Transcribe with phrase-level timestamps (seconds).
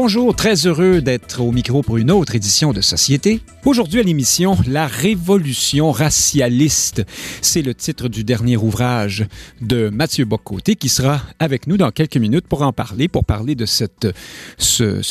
[0.00, 3.40] Bonjour, très heureux d'être au micro pour une autre édition de Société.
[3.64, 7.04] Aujourd'hui à l'émission, La révolution racialiste.
[7.42, 9.26] C'est le titre du dernier ouvrage
[9.60, 13.56] de Mathieu Bocoté qui sera avec nous dans quelques minutes pour en parler, pour parler
[13.56, 13.88] de ce,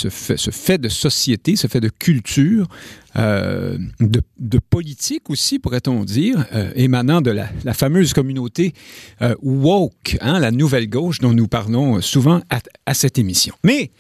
[0.10, 2.70] fait, de société, ce fait de culture,
[3.18, 8.74] euh, de, politique aussi, pourrait-on dire, euh, émanant de la, la, fameuse communauté
[9.22, 13.54] euh, woke, hein, la nouvelle gauche dont nous parlons souvent à, à cette émission.
[13.66, 13.92] Mais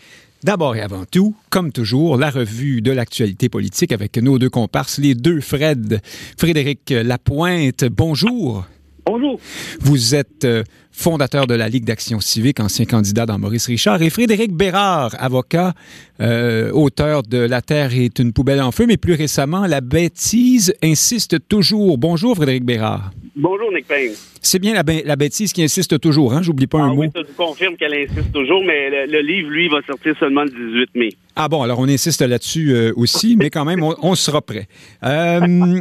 [0.43, 4.99] D'abord et avant tout, comme toujours, la revue de l'actualité politique avec nos deux comparses,
[4.99, 5.99] les deux Fred.
[6.37, 8.65] Frédéric Lapointe, bonjour.
[9.07, 9.39] Bonjour.
[9.79, 14.09] Vous êtes euh, fondateur de la Ligue d'action civique, ancien candidat dans Maurice Richard, et
[14.09, 15.73] Frédéric Bérard, avocat,
[16.19, 20.73] euh, auteur de La Terre est une poubelle en feu, mais plus récemment, La bêtise
[20.83, 21.97] insiste toujours.
[21.97, 23.11] Bonjour, Frédéric Bérard.
[23.39, 24.13] Bonjour, Nick Payne.
[24.41, 26.41] C'est bien la, la, bêtise qui insiste toujours, hein?
[26.41, 27.13] J'oublie pas ah, un oui, mot.
[27.15, 30.95] Je confirme qu'elle insiste toujours, mais le, le, livre, lui, va sortir seulement le 18
[30.95, 31.09] mai.
[31.39, 34.67] Ah bon, alors on insiste là-dessus euh, aussi, mais quand même, on, sera prêt.
[35.03, 35.79] Euh,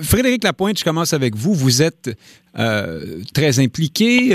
[0.00, 1.52] Frédéric Lapointe, je commence avec vous.
[1.52, 2.16] Vous êtes
[2.58, 4.34] euh, très impliqué,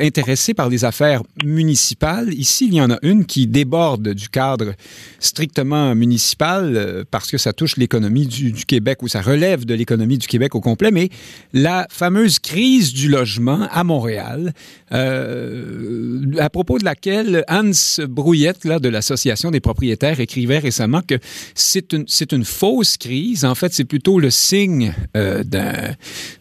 [0.00, 2.34] intéressé par les affaires municipales.
[2.34, 4.72] Ici, il y en a une qui déborde du cadre
[5.20, 10.26] strictement municipal parce que ça touche l'économie du, Québec ou ça relève de l'économie du
[10.26, 11.10] Québec au complet, mais
[11.52, 14.52] la fameuse crise du logement à Montréal,
[14.90, 17.70] à propos de laquelle Hans
[18.08, 21.14] Brouillette, là, de l'Association des propriétaires, écrivait récemment que
[21.54, 23.44] c'est une, fausse crise.
[23.44, 25.42] En fait, c'est plutôt le signe euh,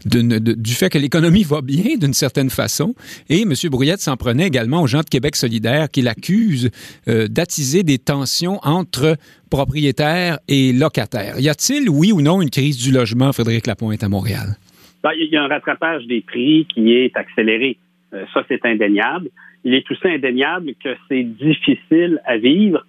[0.05, 2.95] du fait que l'économie va bien d'une certaine façon.
[3.29, 3.53] Et M.
[3.69, 6.71] Brouillette s'en prenait également aux gens de Québec solidaire qui l'accusent
[7.07, 9.17] euh, d'attiser des tensions entre
[9.49, 11.39] propriétaires et locataires.
[11.39, 14.55] Y a-t-il, oui ou non, une crise du logement, Frédéric Lapointe, à Montréal?
[15.03, 17.77] Ben, il y a un rattrapage des prix qui est accéléré.
[18.13, 19.29] Euh, ça, c'est indéniable.
[19.63, 22.85] Il est aussi indéniable que c'est difficile à vivre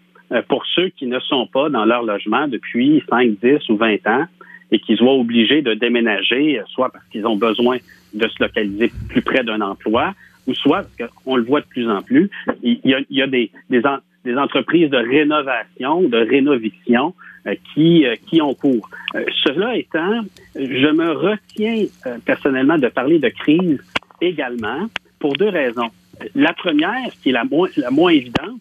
[0.48, 4.26] pour ceux qui ne sont pas dans leur logement depuis 5, 10 ou 20 ans
[4.72, 7.76] et qui se voient obligés de déménager, soit parce qu'ils ont besoin
[8.15, 10.15] de se localiser plus près d'un emploi,
[10.47, 12.31] ou soit parce qu'on le voit de plus en plus,
[12.62, 17.14] il y a, des, des, en, des, entreprises de rénovation, de rénoviction
[17.47, 18.88] euh, qui, euh, qui ont cours.
[19.14, 20.20] Euh, cela étant,
[20.54, 23.81] je me retiens euh, personnellement de parler de crise
[24.20, 24.87] également
[25.19, 25.91] pour deux raisons.
[26.34, 28.60] La première, qui est la moins, la moins évidente,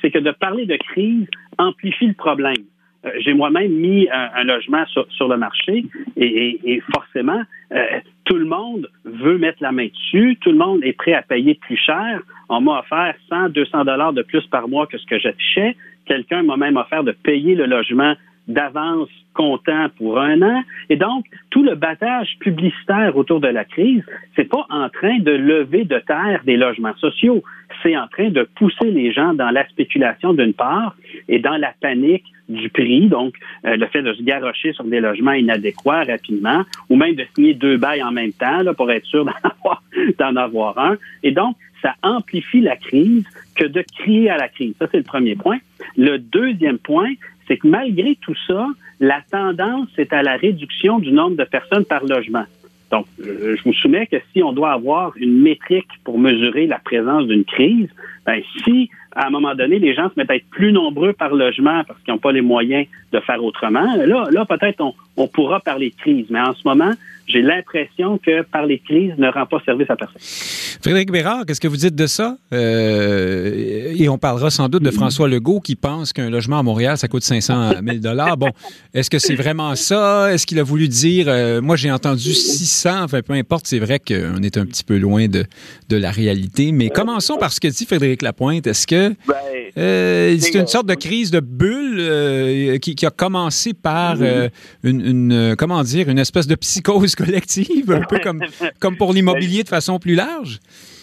[0.00, 1.26] c'est que de parler de crise
[1.58, 2.64] amplifie le problème
[3.18, 5.84] j'ai moi-même mis un, un logement sur, le marché
[6.16, 7.42] et, forcément,
[7.72, 7.84] euh,
[8.24, 11.54] tout le monde veut mettre la main dessus, tout le monde est prêt à payer
[11.54, 12.20] plus cher.
[12.48, 15.76] On m'a offert 100, 200 dollars de plus par mois que ce que j'affichais.
[16.06, 18.14] Quelqu'un m'a même offert de payer le logement
[18.48, 20.62] d'avance comptant pour un an.
[20.88, 24.02] Et donc, tout le battage publicitaire autour de la crise,
[24.34, 27.42] c'est pas en train de lever de terre des logements sociaux.
[27.82, 30.96] C'est en train de pousser les gens dans la spéculation d'une part
[31.28, 35.00] et dans la panique du prix, donc euh, le fait de se garrocher sur des
[35.00, 39.04] logements inadéquats rapidement, ou même de signer deux bails en même temps là, pour être
[39.06, 39.82] sûr d'en avoir,
[40.18, 40.96] d'en avoir un.
[41.24, 43.24] Et donc, ça amplifie la crise
[43.56, 44.74] que de crier à la crise.
[44.78, 45.58] Ça, c'est le premier point.
[45.96, 47.10] Le deuxième point,
[47.46, 48.66] c'est que malgré tout ça,
[49.00, 52.44] la tendance est à la réduction du nombre de personnes par logement.
[52.90, 57.26] Donc, je vous soumets que si on doit avoir une métrique pour mesurer la présence
[57.26, 57.88] d'une crise,
[58.24, 61.34] ben, si à un moment donné, les gens se mettent à être plus nombreux par
[61.34, 65.26] logement parce qu'ils n'ont pas les moyens de faire autrement, là, là peut-être on, on
[65.26, 66.26] pourra parler de crise.
[66.28, 66.92] Mais en ce moment,
[67.26, 70.20] j'ai l'impression que parler de crise ne rend pas service à personne.
[70.82, 72.36] Frédéric Bérard, qu'est-ce que vous dites de ça?
[72.52, 76.96] Euh, et on parlera sans doute de François Legault qui pense qu'un logement à Montréal,
[76.98, 78.50] ça coûte 500 000 Bon,
[78.94, 80.32] est-ce que c'est vraiment ça?
[80.32, 83.98] Est-ce qu'il a voulu dire, euh, moi j'ai entendu 600, enfin peu importe, c'est vrai
[83.98, 85.44] qu'on est un petit peu loin de,
[85.88, 86.70] de la réalité.
[86.70, 88.66] Mais commençons par ce que dit Frédéric Lapointe.
[88.66, 89.05] Est-ce que
[89.76, 94.48] euh, c'est une sorte de crise de bulle euh, qui, qui, a commencé par euh,
[94.82, 98.42] une, une, comment dire, une espèce de psychose collective, un peu comme,
[98.80, 100.58] comme pour l'immobilier de façon plus large?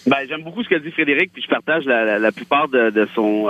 [0.08, 2.90] Ben, j'aime beaucoup ce que dit Frédéric, puis je partage la, la, la plupart de,
[2.90, 3.48] de son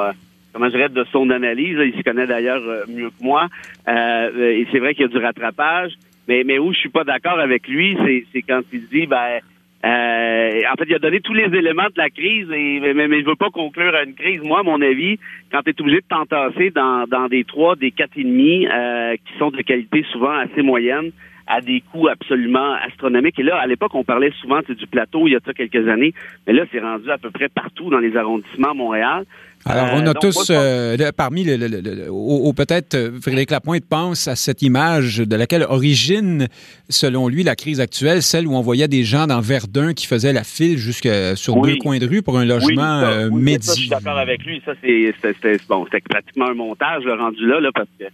[0.53, 1.77] comment je dirais, de son analyse.
[1.83, 3.47] Il s'y connaît d'ailleurs mieux que moi.
[3.87, 5.93] Et c'est vrai qu'il y a du rattrapage.
[6.27, 7.97] Mais, mais où je suis pas d'accord avec lui,
[8.31, 9.39] c'est quand il dit ben
[9.85, 13.21] Euh, en fait, il a donné tous les éléments de la crise, et, mais, mais,
[13.21, 14.41] je veux pas conclure à une crise.
[14.41, 15.19] Moi, à mon avis,
[15.51, 19.15] quand tu es obligé de t'entasser dans, dans des trois, des quatre et demi, euh,
[19.15, 21.11] qui sont de qualité souvent assez moyenne,
[21.47, 23.37] à des coûts absolument astronomiques.
[23.39, 26.13] Et là, à l'époque, on parlait souvent du plateau il y a quelques années,
[26.47, 29.25] mais là, c'est rendu à peu près partout dans les arrondissements à Montréal.
[29.65, 34.35] Alors, on a euh, tous, euh, parmi, le, ou, peut-être euh, Frédéric Lapointe pense à
[34.35, 36.47] cette image de laquelle origine,
[36.89, 40.33] selon lui, la crise actuelle, celle où on voyait des gens dans Verdun qui faiient
[40.33, 43.01] la file jusque sur deux coins de rue pour un logement
[43.31, 44.61] oui, je suis d'accord avec lui.
[44.65, 48.05] Ça, c'est bon, c'était pratiquement un montage le rendu là, là parce que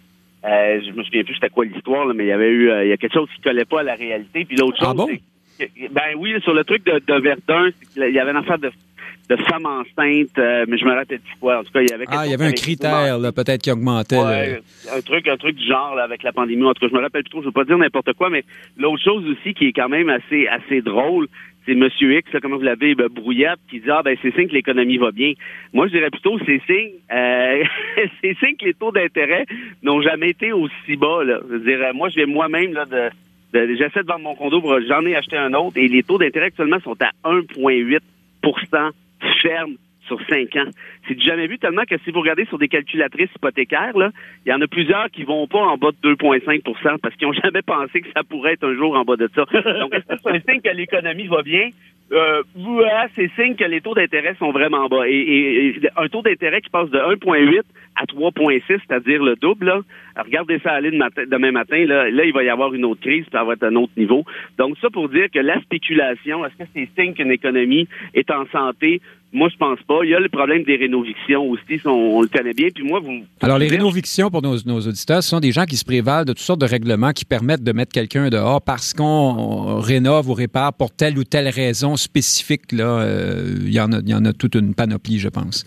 [0.44, 2.98] je me souviens plus c'était quoi l'histoire, mais il y avait eu il y a
[2.98, 4.46] quelque chose qui collait pas à la réalité.
[4.46, 5.10] Puis l'autre ah chose,
[5.92, 8.72] ben oui, sur le truc de, de Verdun, il y avait une affaire de
[9.30, 11.60] de femmes enceintes, euh, mais je me rappelle plus quoi.
[11.60, 13.72] En tout cas, il y avait Ah, il y avait un critère, là, peut-être qui
[13.72, 14.18] augmentait.
[14.18, 14.60] Ouais,
[14.92, 16.66] un truc, un truc du genre, là, avec la pandémie.
[16.66, 18.44] En tout cas, je me rappelle plus trop, je veux pas dire n'importe quoi, mais
[18.78, 21.28] l'autre chose aussi qui est quand même assez, assez drôle,
[21.66, 21.88] c'est M.
[22.02, 24.98] X, là, comment vous l'avez, ben, brouillette, qui dit, ah, ben, c'est signe que l'économie
[24.98, 25.34] va bien.
[25.74, 27.64] Moi, je dirais plutôt, c'est signe, euh,
[28.22, 29.46] c'est signe que les taux d'intérêt
[29.84, 31.40] n'ont jamais été aussi bas, là.
[31.52, 33.10] Je dire, moi, je vais moi-même, là, de
[33.54, 36.80] j'essaie de vendre mon condo, j'en ai acheté un autre, et les taux d'intérêt actuellement
[36.82, 38.00] sont à 1,8%
[39.42, 39.76] ferme
[40.08, 40.70] sur cinq ans.
[41.08, 43.94] C'est jamais vu tellement que si vous regardez sur des calculatrices hypothécaires,
[44.46, 47.34] il y en a plusieurs qui vont pas en bas de 2,5% parce qu'ils ont
[47.44, 49.46] jamais pensé que ça pourrait être un jour en bas de ça.
[49.80, 51.70] Donc, est-ce que c'est un signe que l'économie va bien?
[52.12, 52.42] Euh,
[53.16, 55.08] c'est signe que les taux d'intérêt sont vraiment bas.
[55.08, 57.62] Et, un taux d'intérêt qui passe de 1,8
[57.96, 59.82] à 3,6, c'est-à-dire le double, là,
[60.24, 63.44] regardez ça aller demain matin, là, là, il va y avoir une autre crise, ça
[63.44, 64.24] va être un autre niveau.
[64.58, 68.46] Donc, ça pour dire que la spéculation, est-ce que c'est signe qu'une économie est en
[68.52, 69.02] santé?
[69.32, 70.00] Moi, je pense pas.
[70.04, 72.70] Il y a le problème des rénovictions aussi, on, le connaît bien.
[72.74, 73.22] Puis moi, vous.
[73.42, 76.40] Alors, les rénovictions, pour nos, auditeurs, ce sont des gens qui se prévalent de toutes
[76.40, 80.90] sortes de règlements qui permettent de mettre quelqu'un dehors parce qu'on rénove ou répare pour
[80.92, 82.72] telle ou telle raison spécifique.
[82.72, 85.64] Là, euh, il, y en a, il y en a toute une panoplie, je pense.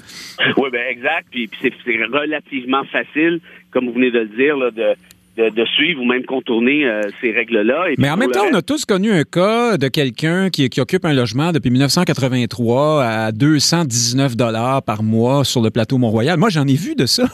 [0.56, 1.28] Oui, bien, exact.
[1.30, 3.40] Puis, puis c'est relativement facile,
[3.72, 4.94] comme vous venez de le dire, là, de
[5.36, 7.86] de, suivre ou même contourner euh, ces règles-là.
[7.98, 11.04] Mais en même temps, on a tous connu un cas de quelqu'un qui, qui, occupe
[11.04, 16.38] un logement depuis 1983 à 219 dollars par mois sur le plateau Mont-Royal.
[16.38, 17.24] Moi, j'en ai vu de ça.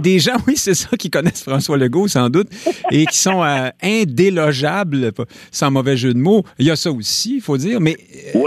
[0.00, 2.48] des, gens, oui, c'est ça, qui connaissent François Legault, sans doute,
[2.90, 5.12] et qui sont euh, indélogeables,
[5.50, 6.44] sans mauvais jeu de mots.
[6.58, 7.80] Il y a ça aussi, il faut dire.
[7.80, 7.96] Mais,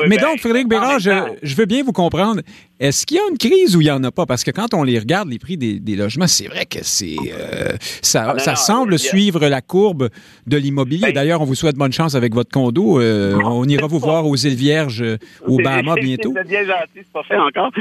[0.07, 1.11] mais ben, donc, Frédéric Bérard, je,
[1.41, 2.41] je veux bien vous comprendre.
[2.83, 4.25] Est-ce qu'il y a une crise ou il n'y en a pas?
[4.25, 7.77] Parce que quand on les regarde, les prix des, logements, c'est vrai que c'est euh,
[8.01, 10.09] ça, ah, semble suivre la courbe
[10.47, 11.07] de l'immobilier.
[11.07, 12.99] Ben, D'ailleurs, on vous souhaite bonne chance avec votre condo.
[12.99, 16.33] Euh, on ira vous voir aux îles Vierges euh, au Bahamas bientôt.
[16.35, 17.71] C'est bien gentil, c'est pas fait encore.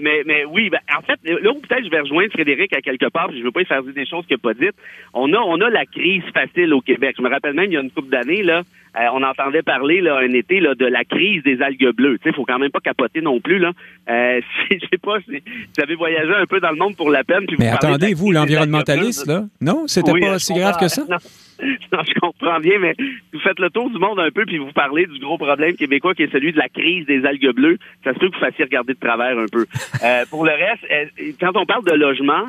[0.00, 3.10] mais, mais oui, ben, en fait, là où peut-être je vais rejoindre Frédéric à quelque
[3.10, 4.76] part, je ne veux pas y faire dire des choses qu'il n'a pas dites.
[5.12, 7.16] On a, on a la crise facile au Québec.
[7.18, 8.62] Je me rappelle même, il y a une couple d'années, là,
[8.96, 12.18] euh, on entendait parler là, un été là, de la crise des algues bleues.
[12.24, 13.58] Il faut quand même pas capoter non plus.
[13.58, 13.72] Là.
[14.08, 14.40] Euh,
[14.70, 17.46] je sais pas si vous avez voyagé un peu dans le monde pour la peine.
[17.58, 19.44] Mais attendez, vous, l'environnementaliste, là?
[19.60, 19.86] Non?
[19.86, 21.02] C'était pas si grave que ça?
[21.90, 22.02] Non.
[22.06, 22.94] je comprends bien, mais
[23.32, 26.14] vous faites le tour du monde un peu puis vous parlez du gros problème québécois
[26.14, 27.78] qui est celui de la crise des algues bleues.
[28.04, 29.66] Ça se peut que vous fassiez regarder de travers un peu.
[30.04, 30.86] Euh, pour le reste,
[31.40, 32.44] quand on parle de logement,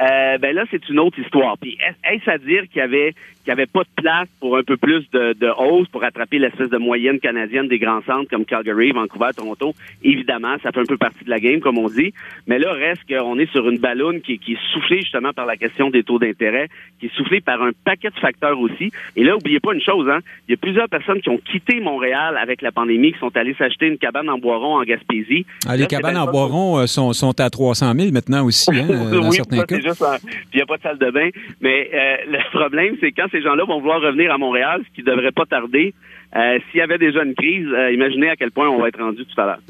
[0.00, 1.58] euh, ben là, c'est une autre histoire.
[1.58, 4.62] Puis est-ce à dire qu'il y avait qu'il n'y avait pas de place pour un
[4.62, 8.44] peu plus de, de hausse pour attraper l'espèce de moyenne canadienne des grands centres comme
[8.44, 9.74] Calgary, Vancouver, Toronto.
[10.02, 12.12] Évidemment, ça fait un peu partie de la game, comme on dit.
[12.46, 15.56] Mais là, reste qu'on est sur une ballonne qui, qui, est soufflée justement par la
[15.56, 16.68] question des taux d'intérêt,
[17.00, 18.92] qui est soufflée par un paquet de facteurs aussi.
[19.16, 20.20] Et là, oubliez pas une chose, hein.
[20.48, 23.54] Il y a plusieurs personnes qui ont quitté Montréal avec la pandémie, qui sont allées
[23.54, 25.46] s'acheter une cabane en Boiron en Gaspésie.
[25.66, 29.28] Ah, les cabanes en Boiron euh, sont, sont, à 300 000 maintenant aussi, hein, dans
[29.28, 29.76] oui, certains cas.
[29.76, 31.30] il n'y a pas de salle de bain.
[31.60, 35.02] Mais euh, le problème, c'est quand ces gens-là vont vouloir revenir à Montréal, ce qui
[35.02, 35.94] ne devrait pas tarder.
[36.36, 39.00] Euh, s'il y avait déjà une crise, euh, imaginez à quel point on va être
[39.00, 39.60] rendu tout à l'heure.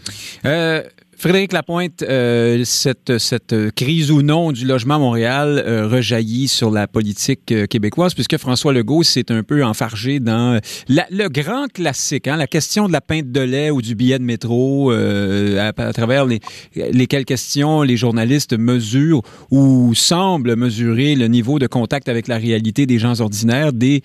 [1.22, 6.72] Frédéric Lapointe, euh, cette, cette crise ou non du logement à Montréal euh, rejaillit sur
[6.72, 12.26] la politique euh, québécoise, puisque François Legault s'est un peu enfargé dans le grand classique,
[12.26, 16.26] hein, la question de la pinte de lait ou du billet de métro, à, travers
[16.26, 16.40] les,
[16.74, 22.84] lesquelles questions les journalistes mesurent ou semblent mesurer le niveau de contact avec la réalité
[22.84, 24.02] des gens ordinaires, des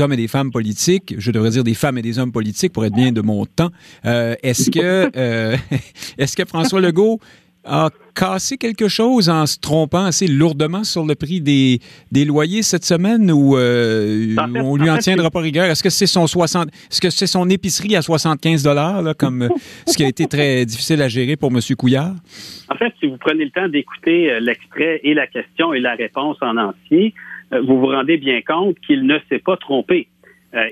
[0.00, 2.84] hommes et des femmes politiques, je devrais dire des femmes et des hommes politiques pour
[2.84, 3.70] être bien de mon temps.
[4.04, 5.10] est-ce que,
[6.18, 7.20] est-ce que François Legault
[7.64, 11.78] a cassé quelque chose en se trompant assez lourdement sur le prix des,
[12.10, 15.66] des loyers cette semaine ou euh, on lui en tiendra pas rigueur?
[15.66, 19.48] Est-ce que c'est son 60 est-ce que c'est son épicerie à 75 dollars comme
[19.86, 21.60] ce qui a été très difficile à gérer pour M.
[21.76, 22.14] Couillard?
[22.70, 25.94] En fait, si vous prenez le temps d'écouter euh, l'extrait et la question et la
[25.94, 27.14] réponse en entier,
[27.52, 30.08] euh, vous vous rendez bien compte qu'il ne s'est pas trompé.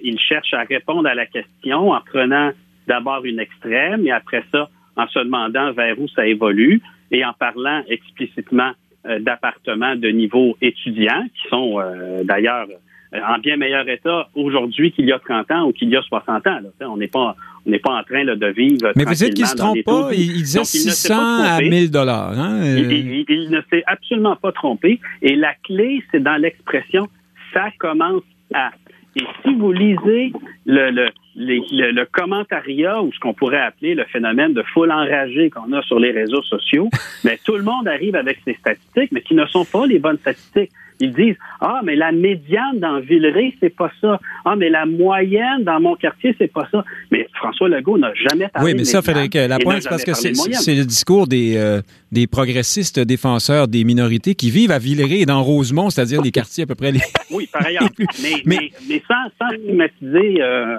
[0.02, 2.50] il cherche à répondre à la question en prenant
[2.88, 7.32] d'abord une extrême et après ça, en se demandant vers où ça évolue et en
[7.32, 8.72] parlant explicitement
[9.20, 11.80] d'appartements de niveau étudiant, qui sont
[12.24, 12.66] d'ailleurs
[13.12, 16.46] en bien meilleur état aujourd'hui qu'il y a 30 ans ou qu'il y a 60
[16.46, 16.58] ans.
[16.80, 17.36] On n'est pas
[17.66, 18.92] on n'est pas en train de vivre.
[18.94, 20.10] Mais vous êtes qu'il ne se trompe pas.
[20.12, 22.38] Il, disait 600 à 1000 dollars.
[22.38, 22.60] Hein?
[22.64, 25.00] Il, ne s'est absolument pas trompé.
[25.22, 27.08] Et la clé, c'est dans l'expression
[27.52, 28.22] ça commence
[28.54, 28.70] à.
[29.16, 30.30] Et si vous lisez
[30.66, 35.48] le, le, le, le commentariat ou ce qu'on pourrait appeler le phénomène de foule enragée
[35.48, 36.90] qu'on a sur les réseaux sociaux,
[37.24, 40.18] mais tout le monde arrive avec ses statistiques, mais qui ne sont pas les bonnes
[40.18, 40.70] statistiques.
[41.00, 44.20] Ils disent Ah, mais la médiane dans Villeray, c'est pas ça.
[44.44, 46.84] Ah, mais la moyenne dans mon quartier, c'est pas ça.
[47.10, 50.74] Mais François Legault n'a jamais parlé Oui, mais ça, Frédéric Lapointe, c'est parce que c'est
[50.74, 55.42] le discours des, euh, des progressistes défenseurs des minorités qui vivent à Villeray et dans
[55.42, 57.00] Rosemont, c'est-à-dire les quartiers à peu près les.
[57.30, 57.82] Oui, par ailleurs.
[58.22, 60.40] mais, mais, mais, sans, sans stigmatiser.
[60.40, 60.76] Euh,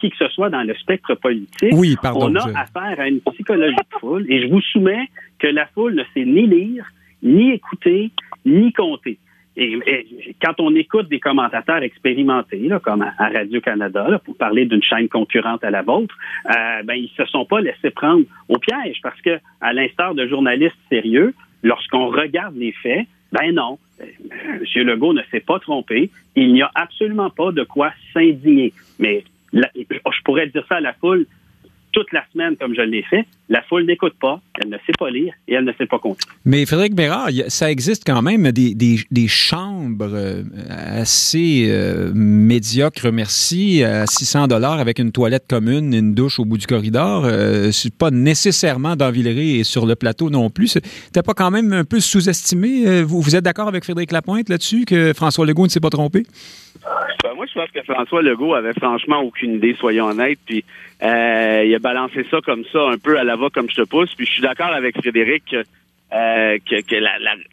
[0.00, 3.20] qui que ce soit dans le spectre politique, oui, pardon, on a affaire à une
[3.20, 6.84] psychologie de foule et je vous soumets que la foule ne sait ni lire,
[7.22, 8.10] ni écouter,
[8.44, 9.18] ni compter.
[9.56, 10.06] Et,
[10.42, 15.70] quand on écoute des commentateurs expérimentés, comme à, Radio-Canada, pour parler d'une chaîne concurrente à
[15.70, 16.16] la vôtre,
[16.46, 20.26] euh, ben, ils se sont pas laissés prendre au piège parce que, à l'instar de
[20.26, 24.86] journalistes sérieux, lorsqu'on regarde les faits, ben non, M.
[24.86, 26.10] Legault ne s'est pas trompé.
[26.36, 28.72] Il n'y a absolument pas de quoi s'indigner.
[28.98, 31.26] Mais je pourrais dire ça à la foule,
[31.92, 33.26] toute la semaine comme je l'ai fait.
[33.48, 36.24] La foule n'écoute pas, elle ne sait pas lire et elle ne sait pas compter.
[36.44, 43.84] Mais Frédéric Bérard, ça existe quand même des, des, chambres euh, assez euh, médiocres, merci,
[43.84, 47.24] à 600 dollars avec une toilette commune, une douche au bout du corridor.
[47.24, 49.12] Euh, c'est pas nécessairement dans
[49.62, 50.68] sur le plateau non plus.
[50.68, 53.02] C'était pas quand même un peu sous-estimé?
[53.02, 56.24] Vous, vous êtes d'accord avec Frédéric Lapointe là-dessus que François Legault ne s'est pas trompé?
[57.22, 60.40] Ben, moi, je pense que François Legault avait franchement aucune idée, soyons honnêtes.
[60.44, 60.64] Puis
[61.02, 63.88] euh, il a balancé ça comme ça, un peu à la va comme je te
[63.88, 64.14] pousse.
[64.14, 66.94] Puis je suis d'accord avec Frédéric euh, que,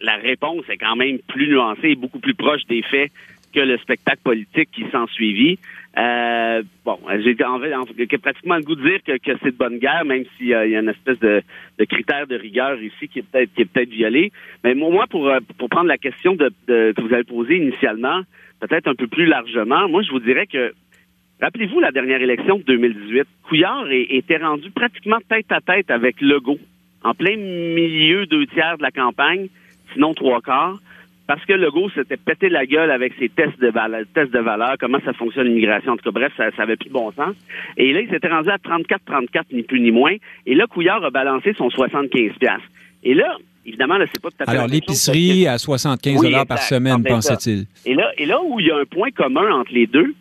[0.02, 3.12] la, réponse est quand même plus nuancée et beaucoup plus proche des faits
[3.54, 5.58] que le spectacle politique qui s'en suivit.
[5.98, 7.36] Euh, bon, j'ai
[8.18, 10.90] pratiquement le goût de dire que, c'est de bonne guerre, même s'il y, a une
[10.90, 11.42] espèce de,
[11.86, 14.32] critère de rigueur ici qui est peut-être peut-être violé.
[14.64, 18.22] Mais moi, pour pour prendre la question de, que vous avez posée initialement,
[18.60, 20.74] peut-être un peu plus largement, moi je vous dirais que
[21.42, 23.26] Rappelez-vous la dernière élection de 2018.
[23.48, 26.60] Couillard était rendu pratiquement tête à tête avec Legault,
[27.02, 29.48] en plein milieu deux tiers de la campagne,
[29.94, 30.80] sinon trois quarts,
[31.28, 34.76] parce que Legault s'était pété la gueule avec ses tests de valeur, tests de valeur,
[34.78, 35.94] comment ça fonctionne l'immigration.
[35.94, 37.36] En tout cas, bref, ça, ça avait plus de bon sens.
[37.78, 40.16] Et là, il s'était rendu à 34-34, ni plus ni moins.
[40.46, 42.32] Et là, Couillard a balancé son 75
[43.04, 43.38] Et là,
[43.70, 47.66] évidemment, là, c'est pas tout à fait Alors, l'épicerie à 75 dollars par semaine, pensait-il.
[47.86, 50.14] Et là, et là où il y a un point commun entre les deux,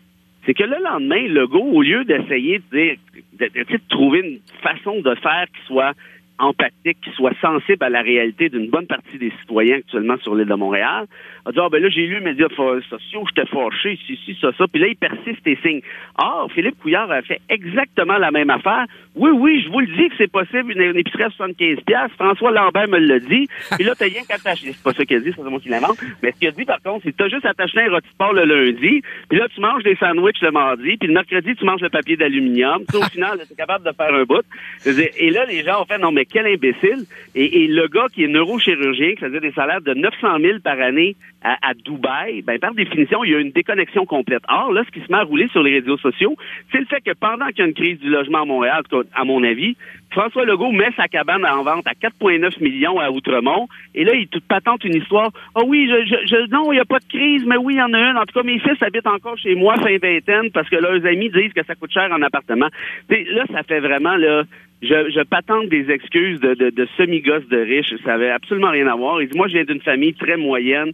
[0.45, 2.95] c'est que le lendemain, Legault, au lieu d'essayer de,
[3.39, 5.93] de, de, trouver une façon de faire qui soit
[6.39, 10.47] empathique, qui soit sensible à la réalité d'une bonne partie des citoyens actuellement sur l'île
[10.47, 11.05] de Montréal,
[11.45, 14.51] a dit, ah ben là, j'ai lu les médias sociaux, j'étais fâché, si, si, ça,
[14.57, 15.81] ça, puis là, il persiste et signe.
[16.17, 18.85] Ah, Philippe Couillard a fait exactement la même affaire.
[19.15, 21.77] Oui, oui, je vous le dis que c'est possible, une, épicerie à 75
[22.17, 24.73] François Lambert me l'a dit, puis là, t'as rien qu'à t'acheter.
[24.73, 25.97] C'est pas ça qu'il dit, c'est moi qui l'invente.
[26.23, 28.43] Mais ce qu'il a dit, par contre, c'est t'as juste à t'acheter un rôti le
[28.43, 31.89] lundi, puis là, tu manges des sandwichs le mardi, puis le mercredi, tu manges le
[31.89, 32.83] papier d'aluminium.
[32.93, 34.45] au final, t'es capable de faire un bout.
[34.85, 37.05] Et là, les gens ont fait, non, mais quel imbécile.
[37.35, 41.15] Et, le gars qui est neurochirurgien, qui faisait des salaires de 900 000 par année
[41.41, 44.43] à, Dubaï, ben, par définition, il y a une déconnexion complète.
[44.49, 46.35] Or, là, ce qui se met à rouler sur les réseaux sociaux,
[46.71, 48.83] c'est le fait que pendant qu'il y a une crise du logement à Montréal,
[49.13, 49.77] à mon avis,
[50.11, 54.27] François Legault met sa cabane en vente à 4,9 millions à Outremont, et là, il
[54.27, 55.31] tout patente une histoire.
[55.55, 57.81] Ah oui, je, je, non, il n'y a pas de crise, mais oui, il y
[57.81, 58.17] en a une.
[58.17, 61.29] En tout cas, mes fils habitent encore chez moi fin vingtaine parce que leurs amis
[61.29, 62.67] disent que ça coûte cher en appartement.
[63.09, 64.43] là, ça fait vraiment là
[64.81, 67.93] je, je patente des excuses de, de, de semi-gosses de riches.
[68.03, 69.21] Ça avait absolument rien à voir.
[69.21, 70.91] Il dit, moi, je viens d'une famille très moyenne.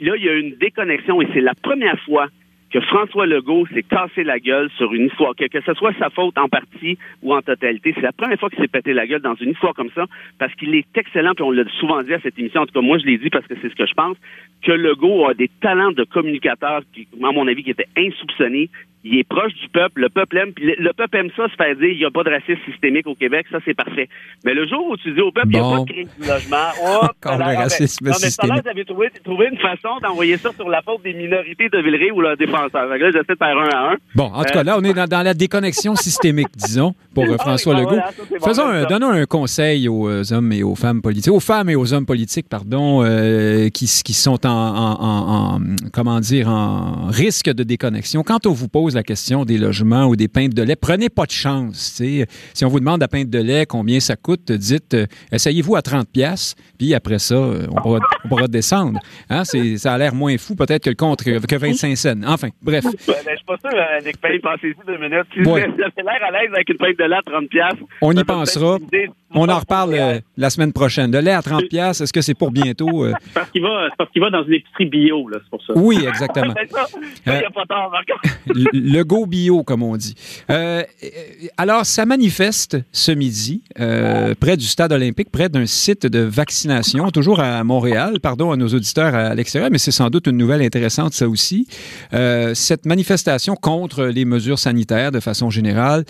[0.00, 2.28] Là, il y a une déconnexion et c'est la première fois
[2.70, 6.10] que François Legault s'est cassé la gueule sur une histoire, que, que ce soit sa
[6.10, 7.92] faute en partie ou en totalité.
[7.94, 10.04] C'est la première fois qu'il s'est pété la gueule dans une histoire comme ça,
[10.38, 12.80] parce qu'il est excellent, puis on l'a souvent dit à cette émission, en tout cas
[12.80, 14.16] moi je l'ai dit parce que c'est ce que je pense,
[14.62, 18.70] que Legault a des talents de communicateur qui, à mon avis, qui étaient insoupçonnés
[19.04, 21.74] il est proche du peuple, le peuple aime, puis le, peuple aime ça, se faire
[21.76, 24.08] dire il n'y a pas de racisme systémique au Québec, ça c'est parfait.
[24.44, 26.28] Mais le jour où tu dis au peuple qu'il n'y a pas de crise du
[26.28, 28.62] logement, oh, le racisme non, mais systémique.
[28.62, 32.10] vous avez trouvé, trouvé, une façon d'envoyer ça sur la faute des minorités de Villeray
[32.10, 32.88] ou leurs défenseurs.
[32.88, 33.96] là, j'essaie de faire un à un.
[34.14, 37.42] Bon, en tout cas, là, on est dans, la déconnexion systémique, disons, pour euh, ah
[37.42, 38.00] François ben Legault.
[38.44, 41.76] Faisons un, donnons un conseil aux euh, hommes et aux femmes politiques, aux femmes et
[41.76, 45.60] aux hommes politiques, pardon, euh, qui, qui sont en, en, en,
[45.92, 48.22] comment dire, en risque de déconnexion.
[48.22, 50.76] Quand on vous pose la question des logements ou des pintes de lait.
[50.76, 52.00] Prenez pas de chance.
[52.54, 55.82] Si on vous demande la pinte de lait, combien ça coûte, dites, euh, essayez-vous à
[55.82, 59.00] 30 pièces, puis après ça, on pourra, on pourra descendre.
[59.30, 59.42] Hein?
[59.44, 62.14] Ça a l'air moins fou peut-être que le contre, que 25 cents.
[62.26, 62.84] Enfin, bref.
[62.84, 65.26] Ouais, ben, je suis pas sûr, Nick Payne, pensez-y deux minutes.
[65.34, 68.12] Si vous avez l'air à l'aise avec une pinte de lait à 30 pièces, on
[68.12, 68.78] y pensera.
[69.34, 71.10] On en reparle euh, la semaine prochaine.
[71.10, 73.04] De lait à 30 pièces, est-ce que c'est pour bientôt?
[73.04, 73.12] Euh?
[73.34, 75.74] parce qu'il va, qu'il va dans une épicerie bio, là, c'est pour ça.
[75.76, 76.54] Oui, exactement.
[77.26, 77.90] Il n'y a pas tard,
[78.46, 80.14] le go bio, comme on dit.
[80.50, 80.82] Euh,
[81.56, 83.62] alors, ça manifeste ce midi,
[84.40, 88.20] près du stade olympique, près d'un site de vaccination, toujours à Montréal.
[88.20, 91.66] Pardon à nos auditeurs à l'extérieur, mais c'est sans doute une nouvelle intéressante, ça aussi.
[92.54, 96.04] cette manifestation contre les mesures sanitaires, de façon générale,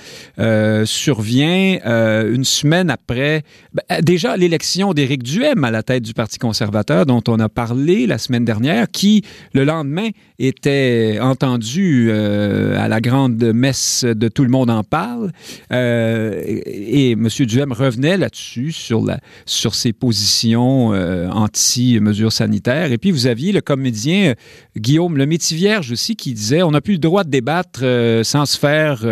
[0.85, 6.13] survient une semaine après après, ben, euh, déjà l'élection d'Éric Duhem à la tête du
[6.13, 9.25] Parti conservateur, dont on a parlé la semaine dernière, qui,
[9.55, 15.33] le lendemain, était entendu euh, à la grande messe de Tout le monde en parle.
[15.73, 17.29] Euh, et M.
[17.41, 19.05] Duhem revenait là-dessus, sur,
[19.47, 22.93] sur ses positions anti-mesures sanitaires.
[22.93, 24.35] Et puis, vous aviez le comédien
[24.77, 27.81] Guillaume Le Métivierge aussi qui disait on n'a plus le droit de débattre
[28.23, 29.05] sans se faire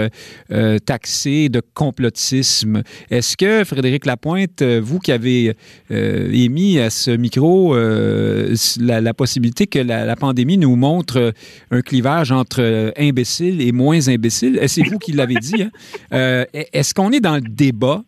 [0.85, 2.83] taxer de complotisme.
[3.11, 5.55] Est-ce que, Frédéric Lapointe, euh, vous qui avez
[5.91, 11.16] euh, émis à ce micro euh, la, possibilité que la, pandémie nous montre
[11.71, 15.63] un clivage entre imbéciles et moins imbéciles, c'est vous qui l'avez dit.
[15.63, 16.45] Hein?
[16.53, 18.03] Est-ce qu'on est dans le débat?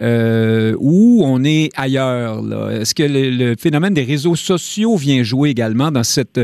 [0.00, 2.40] ou on est ailleurs?
[2.72, 6.40] Est-ce que le, phénomène des réseaux sociaux vient jouer également dans cette,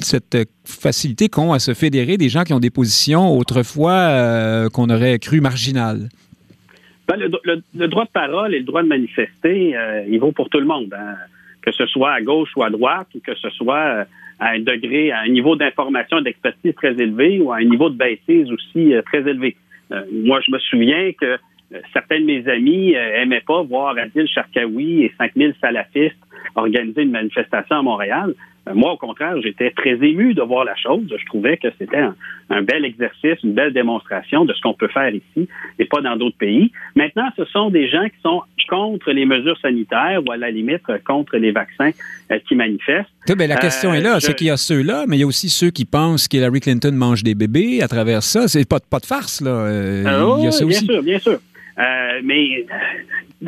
[0.00, 5.18] cette facilité qu'ont à se fédérer des gens qui ont des positions autrefois qu'on aurait
[5.18, 6.08] cru marginales?
[7.10, 10.60] Ben, le, droit de parole et le droit de manifester, euh, il vaut pour tout
[10.60, 11.16] le monde, hein.
[11.60, 14.04] que ce soit à gauche ou à droite, ou que ce soit euh,
[14.40, 17.90] à un degré, à un niveau d'information et d'expertise très élevé, ou à un niveau
[17.90, 19.56] de bêtise aussi euh, très élevé.
[20.12, 21.36] moi, je me souviens que
[21.92, 26.16] certains de mes amis aimaient pas voir Adil Sharkawi et 5000 salafistes
[26.54, 28.34] organiser une manifestation à Montréal.
[28.70, 31.02] Euh, moi, au contraire, j'étais très ému de voir la chose.
[31.10, 32.04] Je trouvais que c'était
[32.50, 36.16] un, bel exercice, une belle démonstration de ce qu'on peut faire ici et pas dans
[36.16, 36.72] d'autres pays.
[36.94, 40.82] Maintenant, ce sont des gens qui sont contre les mesures sanitaires ou à la limite
[41.04, 41.90] contre les vaccins
[42.30, 43.10] euh, qui manifestent.
[43.26, 45.26] Ben, la question est là, euh, c'est qu'il y a ceux-là, mais il y a
[45.26, 48.46] aussi ceux qui pensent qu'Hillary Clinton mange des bébés à travers ça.
[48.46, 49.66] C'est pas, pas de farce, là.
[50.38, 51.38] il y a ça bien sûr, bien sûr.
[52.22, 52.64] mais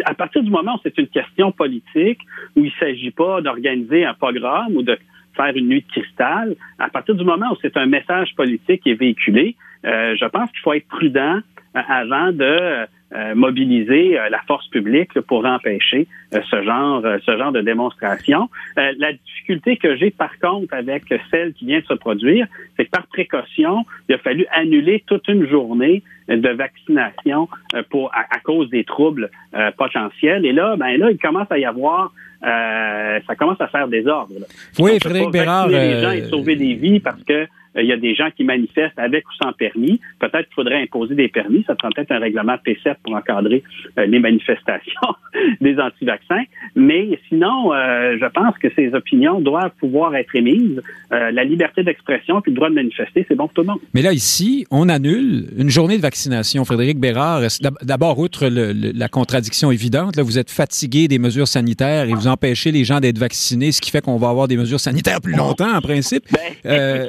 [0.04, 2.18] à partir du moment où c'est une question politique,
[2.56, 4.98] où il ne s'agit pas d'organiser un programme ou de
[5.36, 8.90] faire une nuit de cristal, à partir du moment où c'est un message politique qui
[8.90, 11.40] est véhiculé, euh, je pense qu'il faut être prudent
[11.76, 12.86] euh, avant de euh,
[13.34, 18.48] mobiliser la force publique pour empêcher ce genre ce genre de démonstration.
[18.76, 22.46] la difficulté que j'ai par contre avec celle qui vient de se produire,
[22.76, 27.48] c'est que par précaution, il a fallu annuler toute une journée de vaccination
[27.90, 29.30] pour à, cause des troubles
[29.76, 30.46] potentiels.
[30.46, 34.34] Et là, ben là, il commence à y avoir ça commence à faire des ordres.
[34.78, 35.68] Oui, Frédéric Bérard.
[35.68, 38.98] Les gens et sauver des vies parce que il y a des gens qui manifestent
[38.98, 40.00] avec ou sans permis.
[40.18, 41.64] Peut-être qu'il faudrait imposer des permis.
[41.66, 43.62] Ça prend peut-être un règlement P7 pour encadrer
[43.98, 45.00] euh, les manifestations
[45.60, 46.42] des anti-vaccins.
[46.74, 50.80] Mais sinon, euh, je pense que ces opinions doivent pouvoir être émises.
[51.12, 53.80] Euh, la liberté d'expression puis le droit de manifester, c'est bon pour tout le monde.
[53.94, 56.64] Mais là, ici, on annule une journée de vaccination.
[56.64, 57.42] Frédéric Bérard,
[57.82, 62.70] d'abord, outre la contradiction évidente, là, vous êtes fatigué des mesures sanitaires et vous empêchez
[62.70, 65.74] les gens d'être vaccinés, ce qui fait qu'on va avoir des mesures sanitaires plus longtemps,
[65.74, 66.24] en principe.
[66.64, 67.08] Ben,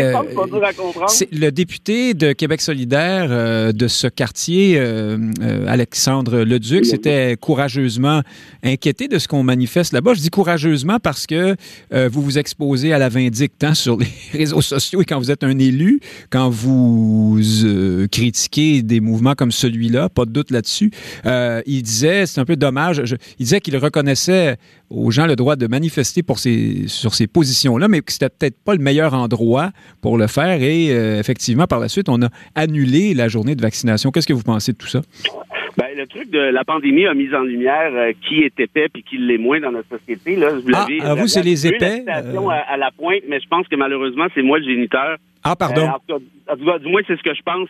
[0.00, 0.12] Euh,
[1.08, 5.18] c'est le député de Québec solidaire euh, de ce quartier, euh,
[5.66, 8.22] Alexandre Leduc, s'était courageusement
[8.62, 10.14] inquiété de ce qu'on manifeste là-bas.
[10.14, 11.56] Je dis courageusement parce que
[11.90, 15.02] vous vous exposez à la vindicte hein, sur les réseaux sociaux.
[15.02, 17.40] Et quand vous êtes un élu, quand vous
[18.10, 20.90] critiquez des mouvements comme celui-là, pas de doute là-dessus,
[21.24, 23.02] il disait, c'est un peu dommage,
[23.38, 24.56] il disait qu'il reconnaissait
[24.90, 26.22] aux gens le droit de manifester
[26.86, 30.60] sur ces positions-là, mais que c'était peut-être pas le meilleur endroit pour le faire.
[30.62, 34.10] Et euh, effectivement, par la suite, on a annulé la journée de vaccination.
[34.10, 35.00] Qu'est-ce que vous pensez de tout ça?
[35.76, 39.02] Ben, le truc de la pandémie a mis en lumière euh, qui est épais et
[39.02, 40.36] qui l'est moins dans notre société.
[40.36, 42.04] Là, vous ah, à vous, c'est les épais?
[42.08, 42.48] Euh.
[42.48, 45.16] À, la pointe, mais je pense que malheureusement, c'est moi le géniteur.
[45.42, 45.88] Ah, pardon.
[46.48, 47.68] du moins, c'est ce que je pense.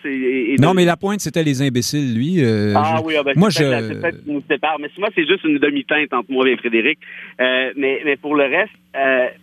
[0.61, 2.43] non, mais la pointe, c'était les imbéciles, lui.
[2.75, 3.95] ah oui, ah, ben, moi, je.
[3.95, 4.79] peut-être nous sépare.
[4.81, 6.99] Mais moi, c'est juste une demi-teinte entre moi et Frédéric.
[7.39, 8.73] mais, mais pour le reste,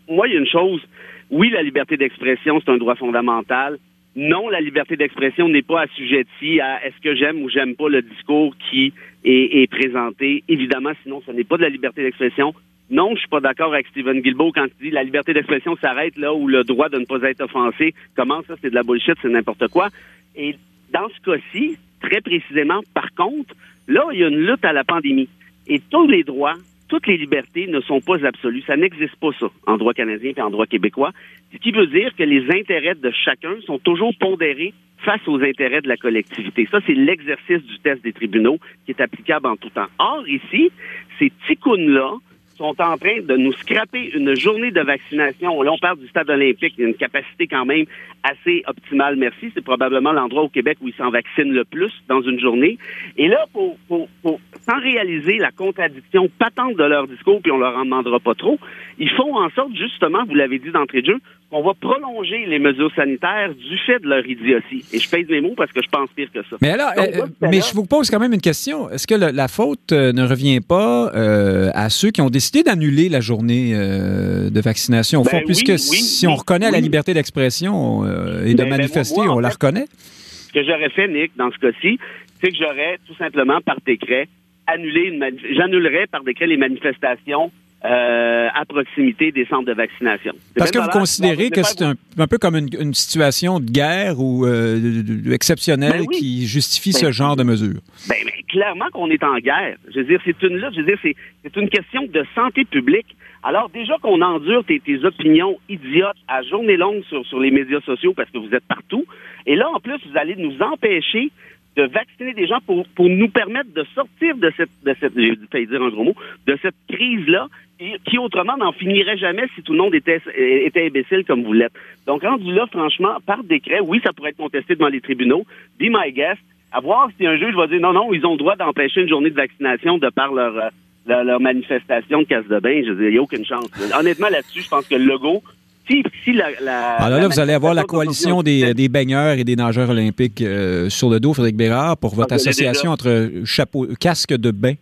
[0.10, 0.82] moi, il y a une chose
[1.30, 3.78] oui, la liberté d'expression, c'est un droit fondamental,
[4.17, 8.01] non, la liberté d'expression n'est pas assujettie à est-ce que j'aime ou j'aime pas le
[8.01, 8.91] discours qui
[9.23, 10.43] est, présenté.
[10.47, 12.56] Évidemment, sinon, ce n'est pas de la liberté d'expression.
[12.89, 16.17] Non, je suis pas d'accord avec Stephen Guilbeault quand il dit la liberté d'expression s'arrête
[16.17, 17.93] là où le droit de ne pas être offensé.
[18.15, 19.89] Comment ça, c'est de la bullshit, c'est n'importe quoi.
[20.36, 20.56] Et
[20.91, 23.53] dans ce cas-ci, très précisément, par contre,
[23.88, 25.30] là, il y a une lutte à la pandémie.
[25.67, 26.56] Et tous les droits,
[26.88, 28.63] toutes les libertés ne sont pas absolues.
[28.65, 31.12] Ça n'existe pas, ça, en droit canadien et en droit québécois.
[31.54, 35.82] Ce qui veut dire que les intérêts de chacun sont toujours pondérés face aux intérêts
[35.82, 36.67] de la collectivité.
[36.71, 39.88] Ça, c'est l'exercice du test des tribunaux qui est applicable en tout temps.
[40.00, 40.71] Or, ici,
[41.19, 42.15] ces ticounes-là
[42.58, 45.62] sont en train de nous scraper une journée de vaccination.
[45.62, 46.74] Là, on parle du stade olympique.
[46.78, 47.86] Il y une capacité quand même
[48.24, 49.52] assez optimale, merci.
[49.54, 52.78] C'est probablement l'endroit au Québec où ils s'en vaccinent le plus dans une journée.
[53.17, 57.58] Et là, pour, pour, pour, sans réaliser la contradiction patente de leur discours, puis on
[57.58, 58.60] leur en demandera pas trop,
[58.99, 61.19] ils font en sorte, justement, vous l'avez dit d'entrée de jeu,
[61.51, 64.83] qu'on va prolonger les mesures sanitaires du fait de leur idiotie.
[64.91, 66.57] Et je pèse mes mots parce que je pense pire que ça.
[66.62, 68.89] Mais alors, euh, mais je vous pose quand même une question.
[68.89, 72.63] Est-ce que le, la faute euh, ne revient pas euh, à ceux qui ont décidé
[72.63, 76.36] d'annuler la journée euh, de vaccination, au Ben fond, oui, puisque oui, si oui, on
[76.36, 79.53] reconnaît la liberté d'expression et de Ben, ben, manifester, moi, moi, en on la fait,
[79.53, 79.86] reconnaît?
[79.91, 81.99] Ce que j'aurais fait, Nick, dans ce cas-ci,
[82.41, 84.27] c'est que j'aurais tout simplement, par décret,
[84.65, 85.23] annulé une
[85.55, 87.51] j'annulerais par décret les manifestations
[87.86, 90.34] euh, à proximité des centres de vaccination.
[90.56, 94.20] Parce que vous considérez que c'est un, un peu comme une, une situation de guerre
[94.20, 96.18] ou euh, exceptionnelle Ben oui.
[96.18, 97.80] qui justifie Ben ce genre de mesures.
[98.10, 99.78] Ben, ben, clairement qu'on est en guerre.
[99.94, 100.58] Je veux dire, c'est une.
[100.58, 103.16] Je veux dire, c'est une question de santé publique.
[103.44, 107.80] Alors déjà qu'on endure tes, tes opinions idiotes à journée longue sur, sur les médias
[107.82, 109.06] sociaux parce que vous êtes partout,
[109.46, 111.32] et là en plus vous allez nous empêcher
[111.78, 115.90] de vacciner des gens pour, pour nous permettre de sortir de cette, de cette, dire
[115.92, 116.16] gros mot,
[116.48, 117.48] de cette crise-là,
[117.80, 121.54] qui, qui autrement n'en finirait jamais si tout le monde était, était imbécile comme vous
[121.54, 121.74] l'êtes.
[122.08, 125.46] Donc, rendu là, franchement, par décret, oui, ça pourrait être contesté devant les tribunaux.
[125.80, 126.42] Be my guest.
[126.72, 129.08] À voir si un juge va dire non, non, ils ont le droit d'empêcher une
[129.08, 130.70] journée de vaccination de par leur, euh,
[131.06, 132.82] leur, leur manifestation de casse de bain.
[132.84, 133.70] Je veux dire, il n'y a aucune chance.
[133.98, 135.44] Honnêtement, là-dessus, je pense que le logo,
[135.89, 139.38] si, si la, la, Alors la là, vous allez avoir la coalition des, des baigneurs
[139.38, 142.91] et des nageurs olympiques euh, sur le dos, Frédéric Bérard, pour votre Ah, l'ai association
[142.91, 144.73] entre chapeau, casque de bain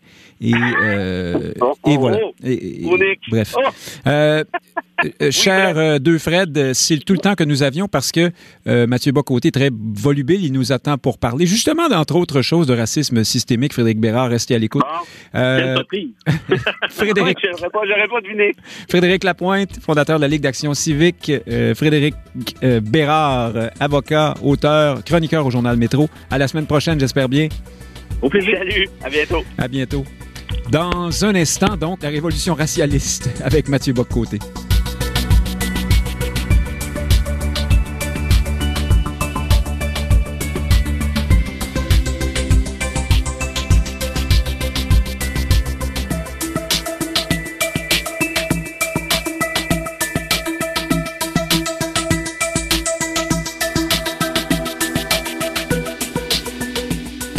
[0.41, 2.17] et, euh, Oh, et voilà.
[2.24, 2.32] oh.
[2.43, 2.98] Et- et- Oh,
[3.30, 3.56] bref.
[4.08, 4.43] Euh,
[5.21, 8.32] euh, cher euh, deux Fred, c'est tout le temps que nous avions parce que
[8.67, 10.43] euh, Mathieu Bocoté est très volubile.
[10.43, 13.74] Il nous attend pour parler justement, d'entre autres choses, de racisme systémique.
[13.74, 14.84] Frédéric Bérard, restez à l'écoute.
[16.89, 18.52] Frédéric, pas, j'aurais pas deviné.
[18.89, 21.32] Frédéric Lapointe, fondateur de la Ligue d'action civique.
[21.76, 22.15] Frédéric
[22.84, 26.10] Bérard, avocat, auteur, chroniqueur au journal Métro.
[26.30, 27.48] À la semaine prochaine, j'espère bien.
[28.21, 28.58] Au plaisir.
[28.58, 28.88] Salut.
[29.04, 29.43] À bientôt.
[29.58, 30.06] À bientôt.
[30.69, 34.39] Dans un instant, donc, la révolution racialiste avec Mathieu Boccoté.